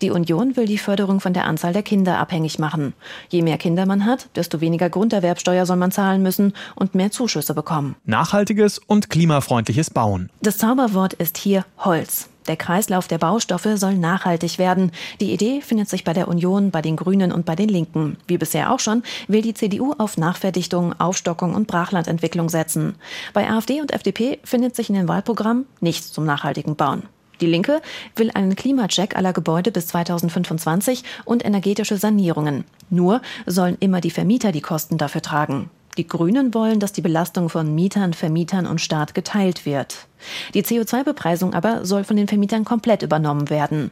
Die 0.00 0.10
Union 0.10 0.56
will 0.56 0.64
die 0.64 0.78
Förderung 0.78 1.20
von 1.20 1.34
der 1.34 1.44
Anzahl 1.44 1.74
der 1.74 1.82
Kinder 1.82 2.18
abhängig 2.18 2.58
machen. 2.58 2.94
Je 3.28 3.42
mehr 3.42 3.58
Kinder 3.58 3.84
man 3.84 4.06
hat, 4.06 4.30
desto 4.36 4.62
weniger 4.62 4.88
Grunderwerbsteuer 4.88 5.66
soll 5.66 5.76
man 5.76 5.92
zahlen 5.92 6.22
müssen 6.22 6.54
und 6.76 6.94
mehr 6.94 7.10
Zuschüsse 7.10 7.52
bekommen. 7.52 7.96
Nachhaltiges 8.06 8.78
und 8.78 9.10
klimafreundliches 9.10 9.90
Bauen. 9.90 10.30
Das 10.40 10.56
Zauberwort 10.56 11.12
ist 11.12 11.36
hier 11.36 11.66
Holz. 11.76 12.30
Der 12.46 12.56
Kreislauf 12.56 13.08
der 13.08 13.18
Baustoffe 13.18 13.76
soll 13.76 13.94
nachhaltig 13.94 14.58
werden. 14.58 14.92
Die 15.20 15.32
Idee 15.32 15.60
findet 15.60 15.88
sich 15.88 16.04
bei 16.04 16.12
der 16.12 16.28
Union, 16.28 16.70
bei 16.70 16.82
den 16.82 16.96
Grünen 16.96 17.32
und 17.32 17.46
bei 17.46 17.56
den 17.56 17.68
Linken. 17.68 18.16
Wie 18.26 18.38
bisher 18.38 18.72
auch 18.72 18.80
schon, 18.80 19.02
will 19.28 19.42
die 19.42 19.54
CDU 19.54 19.94
auf 19.96 20.18
Nachverdichtung, 20.18 20.98
Aufstockung 21.00 21.54
und 21.54 21.66
Brachlandentwicklung 21.66 22.48
setzen. 22.48 22.96
Bei 23.32 23.48
AfD 23.48 23.80
und 23.80 23.92
FDP 23.92 24.38
findet 24.44 24.76
sich 24.76 24.90
in 24.90 24.94
den 24.94 25.08
Wahlprogrammen 25.08 25.66
nichts 25.80 26.12
zum 26.12 26.26
nachhaltigen 26.26 26.76
Bauen. 26.76 27.04
Die 27.40 27.46
Linke 27.46 27.82
will 28.14 28.30
einen 28.32 28.54
Klimacheck 28.56 29.16
aller 29.16 29.32
Gebäude 29.32 29.72
bis 29.72 29.88
2025 29.88 31.02
und 31.24 31.44
energetische 31.44 31.96
Sanierungen. 31.96 32.64
Nur 32.90 33.22
sollen 33.46 33.76
immer 33.80 34.00
die 34.00 34.10
Vermieter 34.10 34.52
die 34.52 34.60
Kosten 34.60 34.98
dafür 34.98 35.22
tragen. 35.22 35.70
Die 35.96 36.06
Grünen 36.06 36.54
wollen, 36.54 36.80
dass 36.80 36.92
die 36.92 37.02
Belastung 37.02 37.48
von 37.48 37.74
Mietern, 37.74 38.14
Vermietern 38.14 38.66
und 38.66 38.80
Staat 38.80 39.14
geteilt 39.14 39.64
wird. 39.64 40.06
Die 40.54 40.62
CO2-Bepreisung 40.62 41.54
aber 41.54 41.84
soll 41.84 42.04
von 42.04 42.16
den 42.16 42.28
Vermietern 42.28 42.64
komplett 42.64 43.02
übernommen 43.02 43.50
werden. 43.50 43.90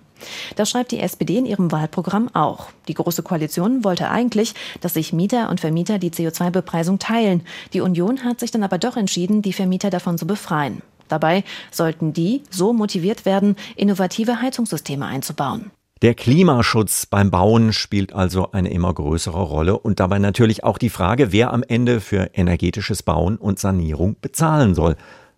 Das 0.57 0.71
schreibt 0.71 0.93
die 0.93 1.01
SPD 1.01 1.39
in 1.39 1.47
ihrem 1.47 1.71
Wahlprogramm 1.71 2.35
auch. 2.35 2.69
Die 2.89 2.95
Große 2.95 3.23
Koalition 3.23 3.85
wollte 3.85 4.11
eigentlich, 4.11 4.55
dass 4.81 4.95
sich 4.95 5.13
Mieter 5.13 5.51
und 5.51 5.61
Vermieter 5.61 5.99
die 5.99 6.11
CO2-Bepreisung 6.11 6.99
teilen. 6.99 7.43
Die 7.73 7.81
Union 7.81 8.25
hat 8.25 8.41
sich 8.41 8.51
dann 8.51 8.63
aber 8.63 8.79
doch 8.79 8.97
entschieden, 8.97 9.43
die 9.43 9.53
Vermieter 9.53 9.91
davon 9.91 10.19
zu 10.19 10.27
befreien. 10.27 10.83
Dabei 11.09 11.45
sollten 11.71 12.13
die 12.13 12.43
so 12.51 12.73
motiviert 12.73 13.27
werden, 13.27 13.57
innovative 13.77 14.41
Heizungssysteme 14.41 15.05
einzubauen. 15.05 15.71
Der 16.03 16.15
Klimaschutz 16.15 17.07
beim 17.07 17.31
Bauen 17.31 17.73
spielt 17.73 18.13
also 18.13 18.51
eine 18.51 18.73
immer 18.73 18.93
größere 18.93 19.41
Rolle 19.41 19.79
und 19.79 20.01
dabei 20.01 20.19
natürlich 20.19 20.65
auch 20.65 20.79
die 20.79 20.91
Frage, 20.91 21.31
wer 21.31 21.53
am 21.53 21.63
Ende 21.63 22.01
für 22.01 22.31
energetisches 22.35 23.05
Bauen 23.05 23.37
und 23.37 23.61
Sanierung 23.61 24.17
bezahlen 24.21 24.75
soll. 24.75 24.97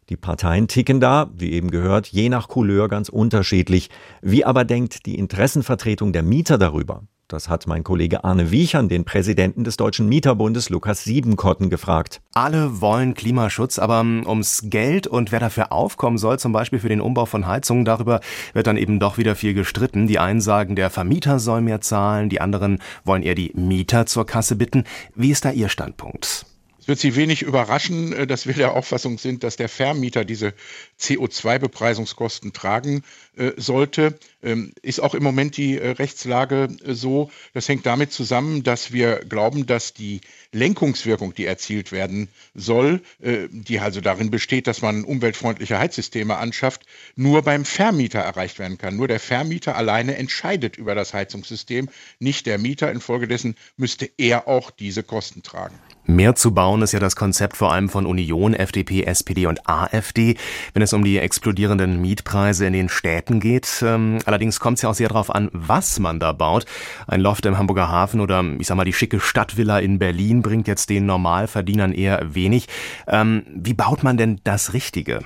Die 0.09 0.17
Parteien 0.17 0.67
ticken 0.67 1.01
da, 1.01 1.31
wie 1.37 1.53
eben 1.53 1.71
gehört, 1.71 2.07
je 2.07 2.31
nach 2.31 2.49
Couleur 2.49 2.89
ganz 2.89 3.11
unterschiedlich. 3.11 3.91
Wie 4.23 4.47
aber 4.47 4.65
denkt 4.65 5.05
die 5.05 5.19
Interessenvertretung 5.19 6.15
der 6.15 6.23
Mieter 6.23 6.57
darüber? 6.57 7.03
Das 7.29 7.49
hat 7.49 7.67
mein 7.67 7.85
Kollege 7.85 8.23
Arne 8.23 8.51
Wiechern, 8.51 8.91
den 8.91 9.07
Präsidenten 9.07 9.65
des 9.65 9.79
Deutschen 9.79 10.09
Mieterbundes 10.09 10.69
Lukas 10.69 11.05
Siebenkotten, 11.05 11.71
gefragt. 11.71 12.21
Alle 12.35 12.83
wollen 12.83 13.15
Klimaschutz, 13.15 13.79
aber 13.79 14.01
ähm, 14.01 14.25
ums 14.27 14.65
Geld 14.65 15.07
und 15.07 15.33
wer 15.33 15.41
dafür 15.41 15.73
aufkommen 15.73 16.19
soll, 16.19 16.39
zum 16.39 16.53
Beispiel 16.53 16.81
für 16.81 16.91
den 16.91 17.01
Umbau 17.01 17.25
von 17.25 17.47
Heizungen, 17.47 17.87
darüber 17.87 18.21
wird 18.53 18.67
dann 18.67 18.77
eben 18.77 19.01
doch 19.01 19.17
wieder 19.17 19.37
viel 19.37 19.55
gestritten. 19.55 20.07
Die 20.07 20.19
einen 20.19 20.43
sagen, 20.43 20.77
der 20.77 20.91
Vermieter 20.91 21.39
soll 21.39 21.63
mehr 21.63 21.81
zahlen, 21.81 22.29
die 22.29 22.43
anderen 22.43 22.79
wollen 23.05 23.23
eher 23.23 23.35
die 23.35 23.53
Mieter 23.55 24.05
zur 24.05 24.27
Kasse 24.27 24.57
bitten. 24.57 24.85
Wie 25.15 25.31
ist 25.31 25.47
da 25.47 25.51
Ihr 25.51 25.71
Standpunkt? 25.71 26.47
Es 26.85 26.89
wird 26.89 26.99
Sie 26.99 27.17
wenig 27.17 27.41
überraschen, 27.41 28.13
äh, 28.13 28.27
dass 28.27 28.47
wir 28.47 28.53
der 28.53 28.75
Auffassung 28.75 29.17
sind, 29.17 29.43
dass 29.43 29.57
der 29.57 29.71
Vermieter 29.71 30.27
diese 30.27 30.53
CO2-Bepreisungskosten 31.01 32.53
tragen 32.53 33.05
äh, 33.39 33.53
sollte. 33.57 34.19
Ähm, 34.43 34.75
ist 34.83 35.01
auch 35.01 35.15
im 35.15 35.23
Moment 35.23 35.57
die 35.57 35.79
äh, 35.79 35.93
Rechtslage 35.93 36.69
so. 36.87 37.31
Das 37.55 37.71
hängt 37.71 37.87
damit 37.87 38.13
zusammen, 38.13 38.65
dass 38.65 38.93
wir 38.93 39.21
glauben, 39.21 39.65
dass 39.65 39.95
die 39.95 40.21
Lenkungswirkung, 40.53 41.33
die 41.33 41.47
erzielt 41.47 41.91
werden 41.91 42.29
soll, 42.55 43.01
die 43.19 43.81
also 43.81 44.01
darin 44.01 44.31
besteht, 44.31 44.69
dass 44.69 44.83
man 44.83 45.03
umweltfreundliche 45.03 45.79
Heizsysteme 45.79 46.37
anschafft, 46.37 46.87
nur 47.17 47.43
beim 47.43 47.65
Vermieter 47.65 48.21
erreicht 48.21 48.61
werden 48.61 48.79
kann. 48.79 48.95
Nur 48.95 49.09
der 49.09 49.19
Vermieter 49.19 49.75
alleine 49.75 50.17
entscheidet 50.17 50.77
über 50.77 50.95
das 50.95 51.13
Heizungssystem, 51.13 51.89
nicht 52.21 52.47
der 52.47 52.59
Mieter. 52.59 52.93
Infolgedessen 52.93 53.57
müsste 53.77 54.09
er 54.17 54.47
auch 54.47 54.71
diese 54.71 55.03
Kosten 55.03 55.43
tragen. 55.43 55.79
Mehr 56.07 56.35
zu 56.35 56.53
bauen 56.53 56.83
ist 56.83 56.93
ja 56.93 57.01
das 57.01 57.17
Konzept 57.17 57.57
vor 57.57 57.73
allem 57.73 57.89
von 57.89 58.05
Union, 58.05 58.53
FDP, 58.53 59.05
SPD 59.05 59.47
und 59.47 59.67
AfD, 59.67 60.37
wenn 60.75 60.83
es 60.83 60.93
um 60.93 61.03
die 61.03 61.19
explodierenden 61.19 62.01
Mietpreise 62.01 62.67
in 62.67 62.75
den 62.75 62.91
Städten 62.91 63.41
geht. 63.41 63.83
Ähm, 63.83 64.19
allerdings 64.27 64.61
kommt 64.61 64.77
es 64.79 64.83
ja 64.83 64.91
auch 64.91 64.95
sehr 64.95 65.09
darauf 65.09 65.35
an, 65.35 65.49
was 65.53 65.99
man 65.99 66.21
da 66.21 66.33
baut. 66.33 66.67
Ein 67.07 67.23
Loft 67.23 67.47
im 67.47 67.57
Hamburger 67.57 67.89
Hafen 67.89 68.21
oder 68.21 68.45
ich 68.59 68.67
sag 68.67 68.77
mal 68.77 68.85
die 68.85 68.93
schicke 68.93 69.19
Stadtvilla 69.19 69.79
in 69.79 69.99
Berlin 69.99 70.43
bringt 70.43 70.69
jetzt 70.69 70.91
den 70.91 71.07
Normalverdienern 71.07 71.93
eher 71.93 72.35
wenig. 72.35 72.67
Ähm, 73.09 73.45
wie 73.55 73.75
baut 73.75 74.03
man 74.03 74.19
denn 74.19 74.41
das 74.45 74.75
Richtige? 74.75 75.21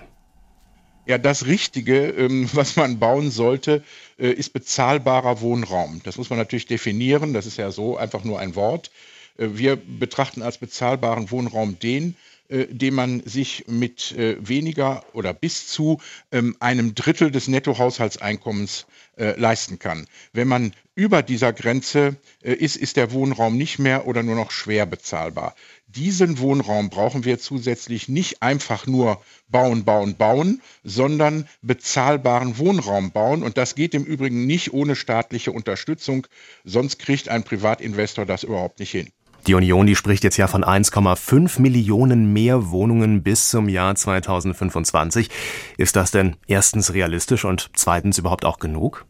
Ja, 1.06 1.16
das 1.16 1.46
Richtige, 1.46 2.10
ähm, 2.10 2.48
was 2.52 2.76
man 2.76 2.98
bauen 2.98 3.30
sollte, 3.32 3.82
äh, 4.18 4.30
ist 4.30 4.52
bezahlbarer 4.52 5.40
Wohnraum. 5.40 6.02
Das 6.04 6.18
muss 6.18 6.30
man 6.30 6.38
natürlich 6.38 6.66
definieren. 6.66 7.32
Das 7.32 7.46
ist 7.46 7.56
ja 7.56 7.72
so 7.72 7.96
einfach 7.96 8.22
nur 8.24 8.38
ein 8.38 8.54
Wort. 8.54 8.92
Äh, 9.38 9.48
wir 9.52 9.76
betrachten 9.76 10.42
als 10.42 10.58
bezahlbaren 10.58 11.30
Wohnraum 11.30 11.78
den, 11.78 12.16
äh, 12.48 12.66
den 12.66 12.94
man 12.94 13.22
sich 13.24 13.64
mit 13.68 14.12
äh, 14.12 14.36
weniger 14.46 15.04
oder 15.14 15.32
bis 15.32 15.68
zu 15.68 16.00
ähm, 16.32 16.56
einem 16.60 16.94
Drittel 16.94 17.30
des 17.30 17.48
Nettohaushaltseinkommens 17.48 18.86
leisten 19.20 19.80
kann. 19.80 20.06
Wenn 20.32 20.46
man 20.46 20.72
über 20.94 21.24
dieser 21.24 21.52
Grenze 21.52 22.18
ist, 22.40 22.76
ist 22.76 22.96
der 22.96 23.10
Wohnraum 23.10 23.56
nicht 23.56 23.80
mehr 23.80 24.06
oder 24.06 24.22
nur 24.22 24.36
noch 24.36 24.52
schwer 24.52 24.86
bezahlbar. 24.86 25.56
Diesen 25.88 26.38
Wohnraum 26.38 26.88
brauchen 26.88 27.24
wir 27.24 27.40
zusätzlich 27.40 28.08
nicht 28.08 28.44
einfach 28.44 28.86
nur 28.86 29.20
bauen, 29.48 29.84
bauen, 29.84 30.14
bauen, 30.14 30.62
sondern 30.84 31.48
bezahlbaren 31.62 32.58
Wohnraum 32.58 33.10
bauen. 33.10 33.42
Und 33.42 33.58
das 33.58 33.74
geht 33.74 33.92
im 33.92 34.04
Übrigen 34.04 34.46
nicht 34.46 34.72
ohne 34.72 34.94
staatliche 34.94 35.50
Unterstützung, 35.50 36.28
sonst 36.62 37.00
kriegt 37.00 37.28
ein 37.28 37.42
Privatinvestor 37.42 38.24
das 38.24 38.44
überhaupt 38.44 38.78
nicht 38.78 38.92
hin. 38.92 39.10
Die 39.48 39.54
Union, 39.54 39.86
die 39.86 39.96
spricht 39.96 40.24
jetzt 40.24 40.36
ja 40.36 40.46
von 40.46 40.62
1,5 40.62 41.62
Millionen 41.62 42.34
mehr 42.34 42.68
Wohnungen 42.68 43.22
bis 43.22 43.48
zum 43.48 43.70
Jahr 43.70 43.94
2025. 43.94 45.30
Ist 45.78 45.96
das 45.96 46.10
denn 46.10 46.36
erstens 46.46 46.92
realistisch 46.92 47.46
und 47.46 47.70
zweitens 47.74 48.18
überhaupt 48.18 48.44
auch 48.44 48.58
genug? 48.58 49.06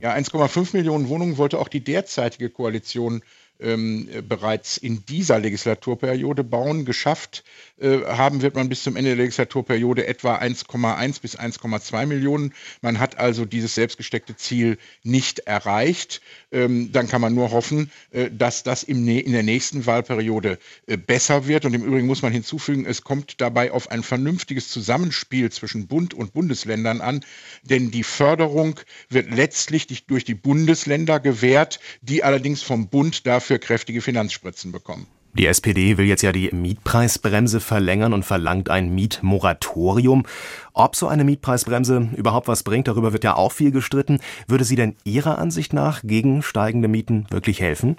Ja, 0.00 0.14
1,5 0.14 0.74
Millionen 0.74 1.10
Wohnungen 1.10 1.36
wollte 1.36 1.58
auch 1.58 1.68
die 1.68 1.84
derzeitige 1.84 2.48
Koalition 2.48 3.20
ähm, 3.60 4.08
bereits 4.28 4.76
in 4.76 5.04
dieser 5.06 5.38
Legislaturperiode 5.38 6.44
bauen. 6.44 6.84
Geschafft 6.84 7.44
äh, 7.80 8.00
haben 8.04 8.42
wird 8.42 8.54
man 8.54 8.68
bis 8.68 8.82
zum 8.82 8.96
Ende 8.96 9.10
der 9.10 9.24
Legislaturperiode 9.24 10.06
etwa 10.06 10.36
1,1 10.36 11.20
bis 11.20 11.38
1,2 11.38 12.06
Millionen. 12.06 12.52
Man 12.82 12.98
hat 12.98 13.18
also 13.18 13.44
dieses 13.44 13.74
selbstgesteckte 13.74 14.36
Ziel 14.36 14.78
nicht 15.02 15.40
erreicht. 15.40 16.20
Ähm, 16.52 16.90
dann 16.92 17.08
kann 17.08 17.20
man 17.20 17.34
nur 17.34 17.52
hoffen, 17.52 17.90
äh, 18.10 18.30
dass 18.30 18.64
das 18.64 18.82
im, 18.82 19.06
in 19.06 19.32
der 19.32 19.42
nächsten 19.42 19.86
Wahlperiode 19.86 20.58
äh, 20.86 20.96
besser 20.96 21.46
wird. 21.46 21.64
Und 21.64 21.74
im 21.74 21.84
Übrigen 21.84 22.06
muss 22.06 22.22
man 22.22 22.32
hinzufügen, 22.32 22.86
es 22.86 23.02
kommt 23.02 23.40
dabei 23.40 23.70
auf 23.70 23.90
ein 23.90 24.02
vernünftiges 24.02 24.68
Zusammenspiel 24.68 25.50
zwischen 25.50 25.86
Bund 25.86 26.12
und 26.12 26.32
Bundesländern 26.32 27.00
an, 27.00 27.24
denn 27.62 27.90
die 27.90 28.04
Förderung 28.04 28.80
wird 29.08 29.30
letztlich 29.30 30.06
durch 30.06 30.24
die 30.24 30.34
Bundesländer 30.34 31.20
gewährt, 31.20 31.80
die 32.02 32.24
allerdings 32.24 32.62
vom 32.62 32.88
Bund 32.88 33.26
dafür 33.26 33.43
kräftige 33.58 34.00
Finanzspritzen 34.00 34.72
bekommen. 34.72 35.06
Die 35.36 35.46
SPD 35.46 35.98
will 35.98 36.06
jetzt 36.06 36.22
ja 36.22 36.30
die 36.30 36.50
Mietpreisbremse 36.52 37.58
verlängern 37.58 38.12
und 38.12 38.24
verlangt 38.24 38.70
ein 38.70 38.94
Mietmoratorium. 38.94 40.24
Ob 40.72 40.94
so 40.94 41.08
eine 41.08 41.24
Mietpreisbremse 41.24 42.10
überhaupt 42.16 42.46
was 42.46 42.62
bringt, 42.62 42.86
darüber 42.86 43.12
wird 43.12 43.24
ja 43.24 43.34
auch 43.34 43.50
viel 43.50 43.72
gestritten. 43.72 44.20
Würde 44.46 44.64
sie 44.64 44.76
denn 44.76 44.94
Ihrer 45.02 45.38
Ansicht 45.38 45.72
nach 45.72 46.02
gegen 46.04 46.42
steigende 46.42 46.86
Mieten 46.86 47.26
wirklich 47.30 47.60
helfen? 47.60 47.96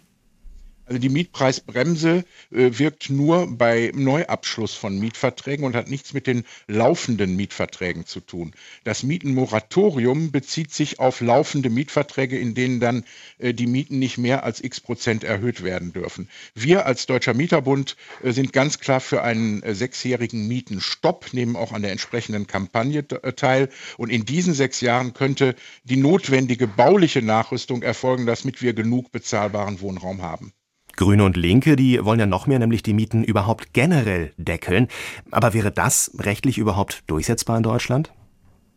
Also 0.88 1.00
die 1.00 1.10
Mietpreisbremse 1.10 2.26
äh, 2.52 2.70
wirkt 2.78 3.10
nur 3.10 3.48
bei 3.58 3.92
Neuabschluss 3.96 4.76
von 4.76 5.00
Mietverträgen 5.00 5.66
und 5.66 5.76
hat 5.76 5.90
nichts 5.90 6.14
mit 6.14 6.28
den 6.28 6.44
laufenden 6.68 7.36
Mietverträgen 7.36 8.06
zu 8.06 8.20
tun. 8.20 8.54
Das 8.84 9.02
Mietenmoratorium 9.02 10.32
bezieht 10.32 10.72
sich 10.72 11.00
auf 11.00 11.22
laufende 11.22 11.72
Mietverträge, 11.72 12.38
in 12.38 12.54
denen 12.54 12.80
dann 12.80 13.04
äh, 13.40 13.54
die 13.54 13.66
Mieten 13.66 13.98
nicht 13.98 14.20
mehr 14.20 14.44
als 14.44 14.64
x 14.64 14.80
Prozent 14.80 15.24
erhöht 15.24 15.64
werden 15.64 15.92
dürfen. 15.92 16.30
Wir 16.54 16.86
als 16.86 17.08
Deutscher 17.08 17.34
Mieterbund 17.34 17.96
äh, 18.22 18.32
sind 18.32 18.54
ganz 18.54 18.80
klar 18.80 19.00
für 19.00 19.24
einen 19.24 19.64
äh, 19.64 19.74
sechsjährigen 19.74 20.48
Mietenstopp, 20.48 21.34
nehmen 21.34 21.56
auch 21.56 21.72
an 21.72 21.82
der 21.82 21.92
entsprechenden 21.94 22.46
Kampagne 22.46 23.04
äh, 23.24 23.34
teil. 23.34 23.70
Und 23.98 24.12
in 24.12 24.26
diesen 24.26 24.54
sechs 24.54 24.82
Jahren 24.82 25.14
könnte 25.14 25.56
die 25.84 25.98
notwendige 25.98 26.68
bauliche 26.68 27.24
Nachrüstung 27.24 27.82
erfolgen, 27.82 28.28
damit 28.28 28.62
wir 28.62 28.74
genug 28.74 29.12
bezahlbaren 29.12 29.82
Wohnraum 29.82 30.22
haben. 30.22 30.54
Grüne 30.96 31.24
und 31.24 31.38
Linke, 31.38 31.76
die 31.76 32.04
wollen 32.04 32.20
ja 32.20 32.26
noch 32.26 32.48
mehr, 32.48 32.60
nämlich 32.60 32.84
die 32.84 32.94
Mieten 32.94 33.24
überhaupt 33.24 33.74
generell 33.74 34.34
deckeln. 34.38 34.88
Aber 35.32 35.54
wäre 35.54 35.72
das 35.72 36.12
rechtlich 36.20 36.58
überhaupt 36.58 37.04
durchsetzbar 37.08 37.58
in 37.58 37.64
Deutschland? 37.64 38.12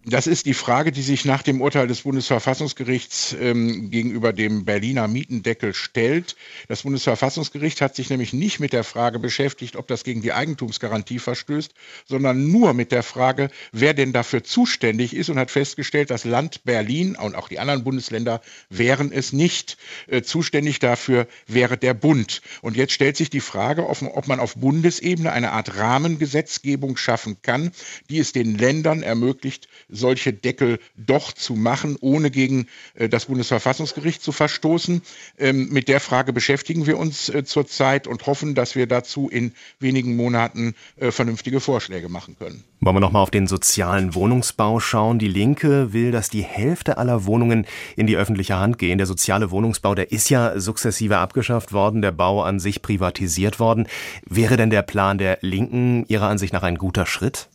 Das 0.05 0.29
ist 0.29 0.47
die 0.47 0.55
Frage, 0.55 0.93
die 0.93 1.03
sich 1.03 1.25
nach 1.25 1.43
dem 1.43 1.61
Urteil 1.61 1.89
des 1.89 2.03
Bundesverfassungsgerichts 2.03 3.37
ähm, 3.39 3.91
gegenüber 3.91 4.33
dem 4.33 4.65
Berliner 4.65 5.09
Mietendeckel 5.09 5.75
stellt. 5.75 6.37
Das 6.69 6.83
Bundesverfassungsgericht 6.83 7.81
hat 7.81 7.97
sich 7.97 8.09
nämlich 8.09 8.33
nicht 8.33 8.61
mit 8.61 8.73
der 8.73 8.85
Frage 8.85 9.19
beschäftigt, 9.19 9.75
ob 9.75 9.89
das 9.89 10.05
gegen 10.05 10.23
die 10.23 10.33
Eigentumsgarantie 10.33 11.19
verstößt, 11.19 11.75
sondern 12.07 12.51
nur 12.51 12.75
mit 12.75 12.93
der 12.93 13.03
Frage, 13.03 13.51
wer 13.73 13.93
denn 13.93 14.13
dafür 14.13 14.45
zuständig 14.45 15.15
ist 15.15 15.31
und 15.31 15.39
hat 15.39 15.51
festgestellt, 15.51 16.11
das 16.11 16.25
Land 16.25 16.63
Berlin 16.65 17.17
und 17.17 17.35
auch 17.35 17.49
die 17.49 17.59
anderen 17.59 17.83
Bundesländer 17.83 18.41
wären 18.71 19.11
es 19.13 19.33
nicht. 19.33 19.79
Äh, 20.07 20.23
zuständig 20.23 20.79
dafür 20.79 21.27
wäre 21.49 21.77
der 21.77 21.95
Bund. 21.95 22.41
Und 22.63 22.77
jetzt 22.77 22.93
stellt 22.93 23.17
sich 23.17 23.31
die 23.31 23.41
Frage, 23.41 23.87
ob, 23.89 24.01
ob 24.03 24.29
man 24.29 24.39
auf 24.39 24.55
Bundesebene 24.55 25.33
eine 25.33 25.51
Art 25.51 25.77
Rahmengesetzgebung 25.77 26.97
schaffen 26.97 27.43
kann, 27.43 27.73
die 28.09 28.21
es 28.21 28.33
den 28.33 28.57
Ländern 28.57 29.03
ermöglicht, 29.03 29.69
solche 29.89 30.33
Deckel 30.33 30.79
doch 30.97 31.33
zu 31.33 31.55
machen, 31.55 31.97
ohne 32.01 32.31
gegen 32.31 32.67
äh, 32.95 33.09
das 33.09 33.27
Bundesverfassungsgericht 33.27 34.23
zu 34.23 34.33
verstoßen. 34.33 35.03
Ähm, 35.39 35.69
mit 35.71 35.89
der 35.89 36.01
Frage 36.01 36.33
beschäftigen 36.33 36.87
wir 36.87 36.99
uns 36.99 37.29
äh, 37.29 37.45
zurzeit 37.45 38.07
und 38.07 38.27
hoffen, 38.27 38.55
dass 38.55 38.75
wir 38.75 38.87
dazu 38.87 39.29
in 39.29 39.53
wenigen 39.81 40.17
Monaten 40.17 40.75
äh, 40.97 41.11
vernünftige 41.11 41.61
Vorschläge 41.61 42.09
machen 42.09 42.37
können. 42.39 42.65
Wollen 42.81 42.97
wir 42.97 43.01
nochmal 43.01 43.23
auf 43.23 43.31
den 43.31 43.47
sozialen 43.47 44.15
Wohnungsbau 44.15 44.79
schauen? 44.79 45.19
Die 45.19 45.29
Linke 45.29 45.93
will, 45.93 46.13
dass 46.13 46.29
die 46.29 46.43
Hälfte 46.43 46.99
aller 46.99 47.27
Wohnungen 47.27 47.67
in 47.97 48.07
die 48.07 48.17
öffentliche 48.17 48.57
Hand 48.57 48.79
gehen. 48.79 48.99
Der 48.99 49.07
soziale 49.07 49.51
Wohnungsbau, 49.51 49.95
der 49.95 50.13
ist 50.13 50.31
ja 50.31 50.59
sukzessive 50.61 51.19
abgeschafft 51.19 51.73
worden, 51.73 52.03
der 52.03 52.13
Bau 52.13 52.43
an 52.43 52.61
sich 52.61 52.83
privatisiert 52.83 53.59
worden. 53.59 53.89
Wäre 54.27 54.57
denn 54.57 54.71
der 54.71 54.83
Plan 54.83 55.19
der 55.19 55.39
Linken 55.41 56.05
Ihrer 56.09 56.29
Ansicht 56.29 56.53
nach 56.53 56.63
ein 56.63 56.77
guter 56.77 57.07
Schritt? 57.07 57.49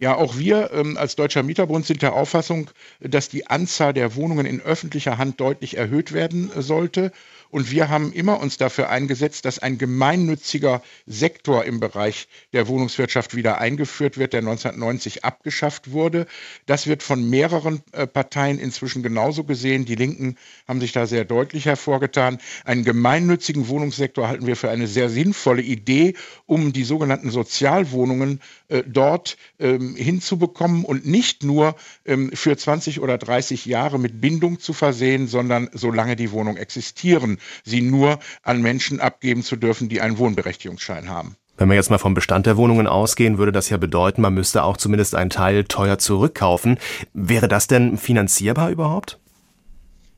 Ja, 0.00 0.16
auch 0.16 0.36
wir 0.36 0.72
ähm, 0.72 0.96
als 0.96 1.14
Deutscher 1.16 1.42
Mieterbund 1.42 1.86
sind 1.86 2.02
der 2.02 2.14
Auffassung, 2.14 2.70
dass 3.00 3.28
die 3.28 3.46
Anzahl 3.46 3.92
der 3.92 4.16
Wohnungen 4.16 4.44
in 4.44 4.60
öffentlicher 4.60 5.18
Hand 5.18 5.40
deutlich 5.40 5.76
erhöht 5.76 6.12
werden 6.12 6.50
sollte. 6.56 7.12
Und 7.54 7.70
wir 7.70 7.88
haben 7.88 8.12
immer 8.12 8.40
uns 8.40 8.56
dafür 8.56 8.88
eingesetzt, 8.88 9.44
dass 9.44 9.60
ein 9.60 9.78
gemeinnütziger 9.78 10.82
Sektor 11.06 11.64
im 11.64 11.78
Bereich 11.78 12.26
der 12.52 12.66
Wohnungswirtschaft 12.66 13.36
wieder 13.36 13.58
eingeführt 13.58 14.18
wird, 14.18 14.32
der 14.32 14.40
1990 14.40 15.24
abgeschafft 15.24 15.92
wurde. 15.92 16.26
Das 16.66 16.88
wird 16.88 17.04
von 17.04 17.30
mehreren 17.30 17.80
äh, 17.92 18.08
Parteien 18.08 18.58
inzwischen 18.58 19.04
genauso 19.04 19.44
gesehen. 19.44 19.84
Die 19.84 19.94
Linken 19.94 20.36
haben 20.66 20.80
sich 20.80 20.90
da 20.90 21.06
sehr 21.06 21.24
deutlich 21.24 21.66
hervorgetan. 21.66 22.38
Einen 22.64 22.82
gemeinnützigen 22.82 23.68
Wohnungssektor 23.68 24.26
halten 24.26 24.48
wir 24.48 24.56
für 24.56 24.70
eine 24.70 24.88
sehr 24.88 25.08
sinnvolle 25.08 25.62
Idee, 25.62 26.14
um 26.46 26.72
die 26.72 26.82
sogenannten 26.82 27.30
Sozialwohnungen 27.30 28.40
äh, 28.66 28.82
dort 28.84 29.36
ähm, 29.60 29.94
hinzubekommen 29.94 30.84
und 30.84 31.06
nicht 31.06 31.44
nur 31.44 31.76
ähm, 32.04 32.32
für 32.34 32.56
20 32.56 32.98
oder 32.98 33.16
30 33.16 33.64
Jahre 33.64 34.00
mit 34.00 34.20
Bindung 34.20 34.58
zu 34.58 34.72
versehen, 34.72 35.28
sondern 35.28 35.70
solange 35.72 36.16
die 36.16 36.32
Wohnung 36.32 36.56
existieren 36.56 37.38
sie 37.64 37.82
nur 37.82 38.18
an 38.42 38.62
Menschen 38.62 39.00
abgeben 39.00 39.42
zu 39.42 39.56
dürfen, 39.56 39.88
die 39.88 40.00
einen 40.00 40.18
Wohnberechtigungsschein 40.18 41.08
haben. 41.08 41.36
Wenn 41.56 41.68
wir 41.68 41.76
jetzt 41.76 41.90
mal 41.90 41.98
vom 41.98 42.14
Bestand 42.14 42.46
der 42.46 42.56
Wohnungen 42.56 42.88
ausgehen, 42.88 43.38
würde 43.38 43.52
das 43.52 43.70
ja 43.70 43.76
bedeuten, 43.76 44.22
man 44.22 44.34
müsste 44.34 44.64
auch 44.64 44.76
zumindest 44.76 45.14
einen 45.14 45.30
Teil 45.30 45.64
teuer 45.64 45.98
zurückkaufen. 45.98 46.78
Wäre 47.12 47.46
das 47.46 47.68
denn 47.68 47.96
finanzierbar 47.96 48.70
überhaupt? 48.70 49.20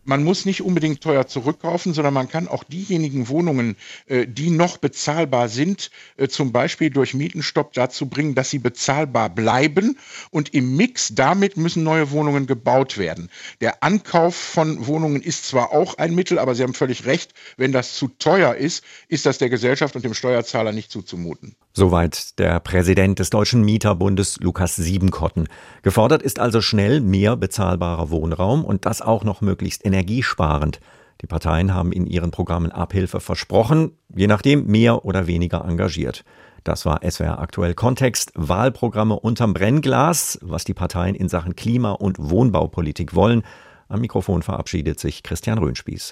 Man 0.06 0.24
muss 0.24 0.44
nicht 0.44 0.62
unbedingt 0.62 1.00
teuer 1.00 1.26
zurückkaufen, 1.26 1.92
sondern 1.92 2.14
man 2.14 2.28
kann 2.28 2.48
auch 2.48 2.64
diejenigen 2.64 3.28
Wohnungen, 3.28 3.76
äh, 4.06 4.26
die 4.26 4.50
noch 4.50 4.78
bezahlbar 4.78 5.48
sind, 5.48 5.90
äh, 6.16 6.28
zum 6.28 6.52
Beispiel 6.52 6.90
durch 6.90 7.14
Mietenstopp 7.14 7.72
dazu 7.72 8.06
bringen, 8.06 8.34
dass 8.34 8.50
sie 8.50 8.58
bezahlbar 8.58 9.30
bleiben. 9.30 9.98
Und 10.30 10.54
im 10.54 10.76
Mix 10.76 11.14
damit 11.14 11.56
müssen 11.56 11.82
neue 11.82 12.10
Wohnungen 12.10 12.46
gebaut 12.46 12.98
werden. 12.98 13.30
Der 13.60 13.82
Ankauf 13.82 14.34
von 14.34 14.86
Wohnungen 14.86 15.20
ist 15.22 15.46
zwar 15.46 15.72
auch 15.72 15.98
ein 15.98 16.14
Mittel, 16.14 16.38
aber 16.38 16.54
Sie 16.54 16.62
haben 16.62 16.74
völlig 16.74 17.04
recht, 17.06 17.34
wenn 17.56 17.72
das 17.72 17.96
zu 17.96 18.08
teuer 18.08 18.54
ist, 18.54 18.84
ist 19.08 19.26
das 19.26 19.38
der 19.38 19.50
Gesellschaft 19.50 19.96
und 19.96 20.04
dem 20.04 20.14
Steuerzahler 20.14 20.72
nicht 20.72 20.90
zuzumuten. 20.90 21.56
Soweit 21.78 22.38
der 22.38 22.58
Präsident 22.60 23.18
des 23.18 23.28
Deutschen 23.28 23.60
Mieterbundes 23.62 24.40
Lukas 24.40 24.76
Siebenkotten. 24.76 25.46
Gefordert 25.82 26.22
ist 26.22 26.38
also 26.38 26.62
schnell 26.62 27.02
mehr 27.02 27.36
bezahlbarer 27.36 28.08
Wohnraum 28.08 28.64
und 28.64 28.86
das 28.86 29.02
auch 29.02 29.24
noch 29.24 29.42
möglichst 29.42 29.84
energiesparend. 29.84 30.80
Die 31.20 31.26
Parteien 31.26 31.74
haben 31.74 31.92
in 31.92 32.06
ihren 32.06 32.30
Programmen 32.30 32.72
Abhilfe 32.72 33.20
versprochen, 33.20 33.90
je 34.08 34.26
nachdem 34.26 34.64
mehr 34.64 35.04
oder 35.04 35.26
weniger 35.26 35.66
engagiert. 35.66 36.24
Das 36.64 36.86
war 36.86 37.02
SWR 37.06 37.40
aktuell 37.40 37.74
Kontext, 37.74 38.32
Wahlprogramme 38.34 39.20
unterm 39.20 39.52
Brennglas, 39.52 40.38
was 40.40 40.64
die 40.64 40.72
Parteien 40.72 41.14
in 41.14 41.28
Sachen 41.28 41.56
Klima- 41.56 41.92
und 41.92 42.16
Wohnbaupolitik 42.18 43.14
wollen. 43.14 43.42
Am 43.88 44.00
Mikrofon 44.00 44.40
verabschiedet 44.40 44.98
sich 44.98 45.22
Christian 45.22 45.58
Röhnspieß. 45.58 46.04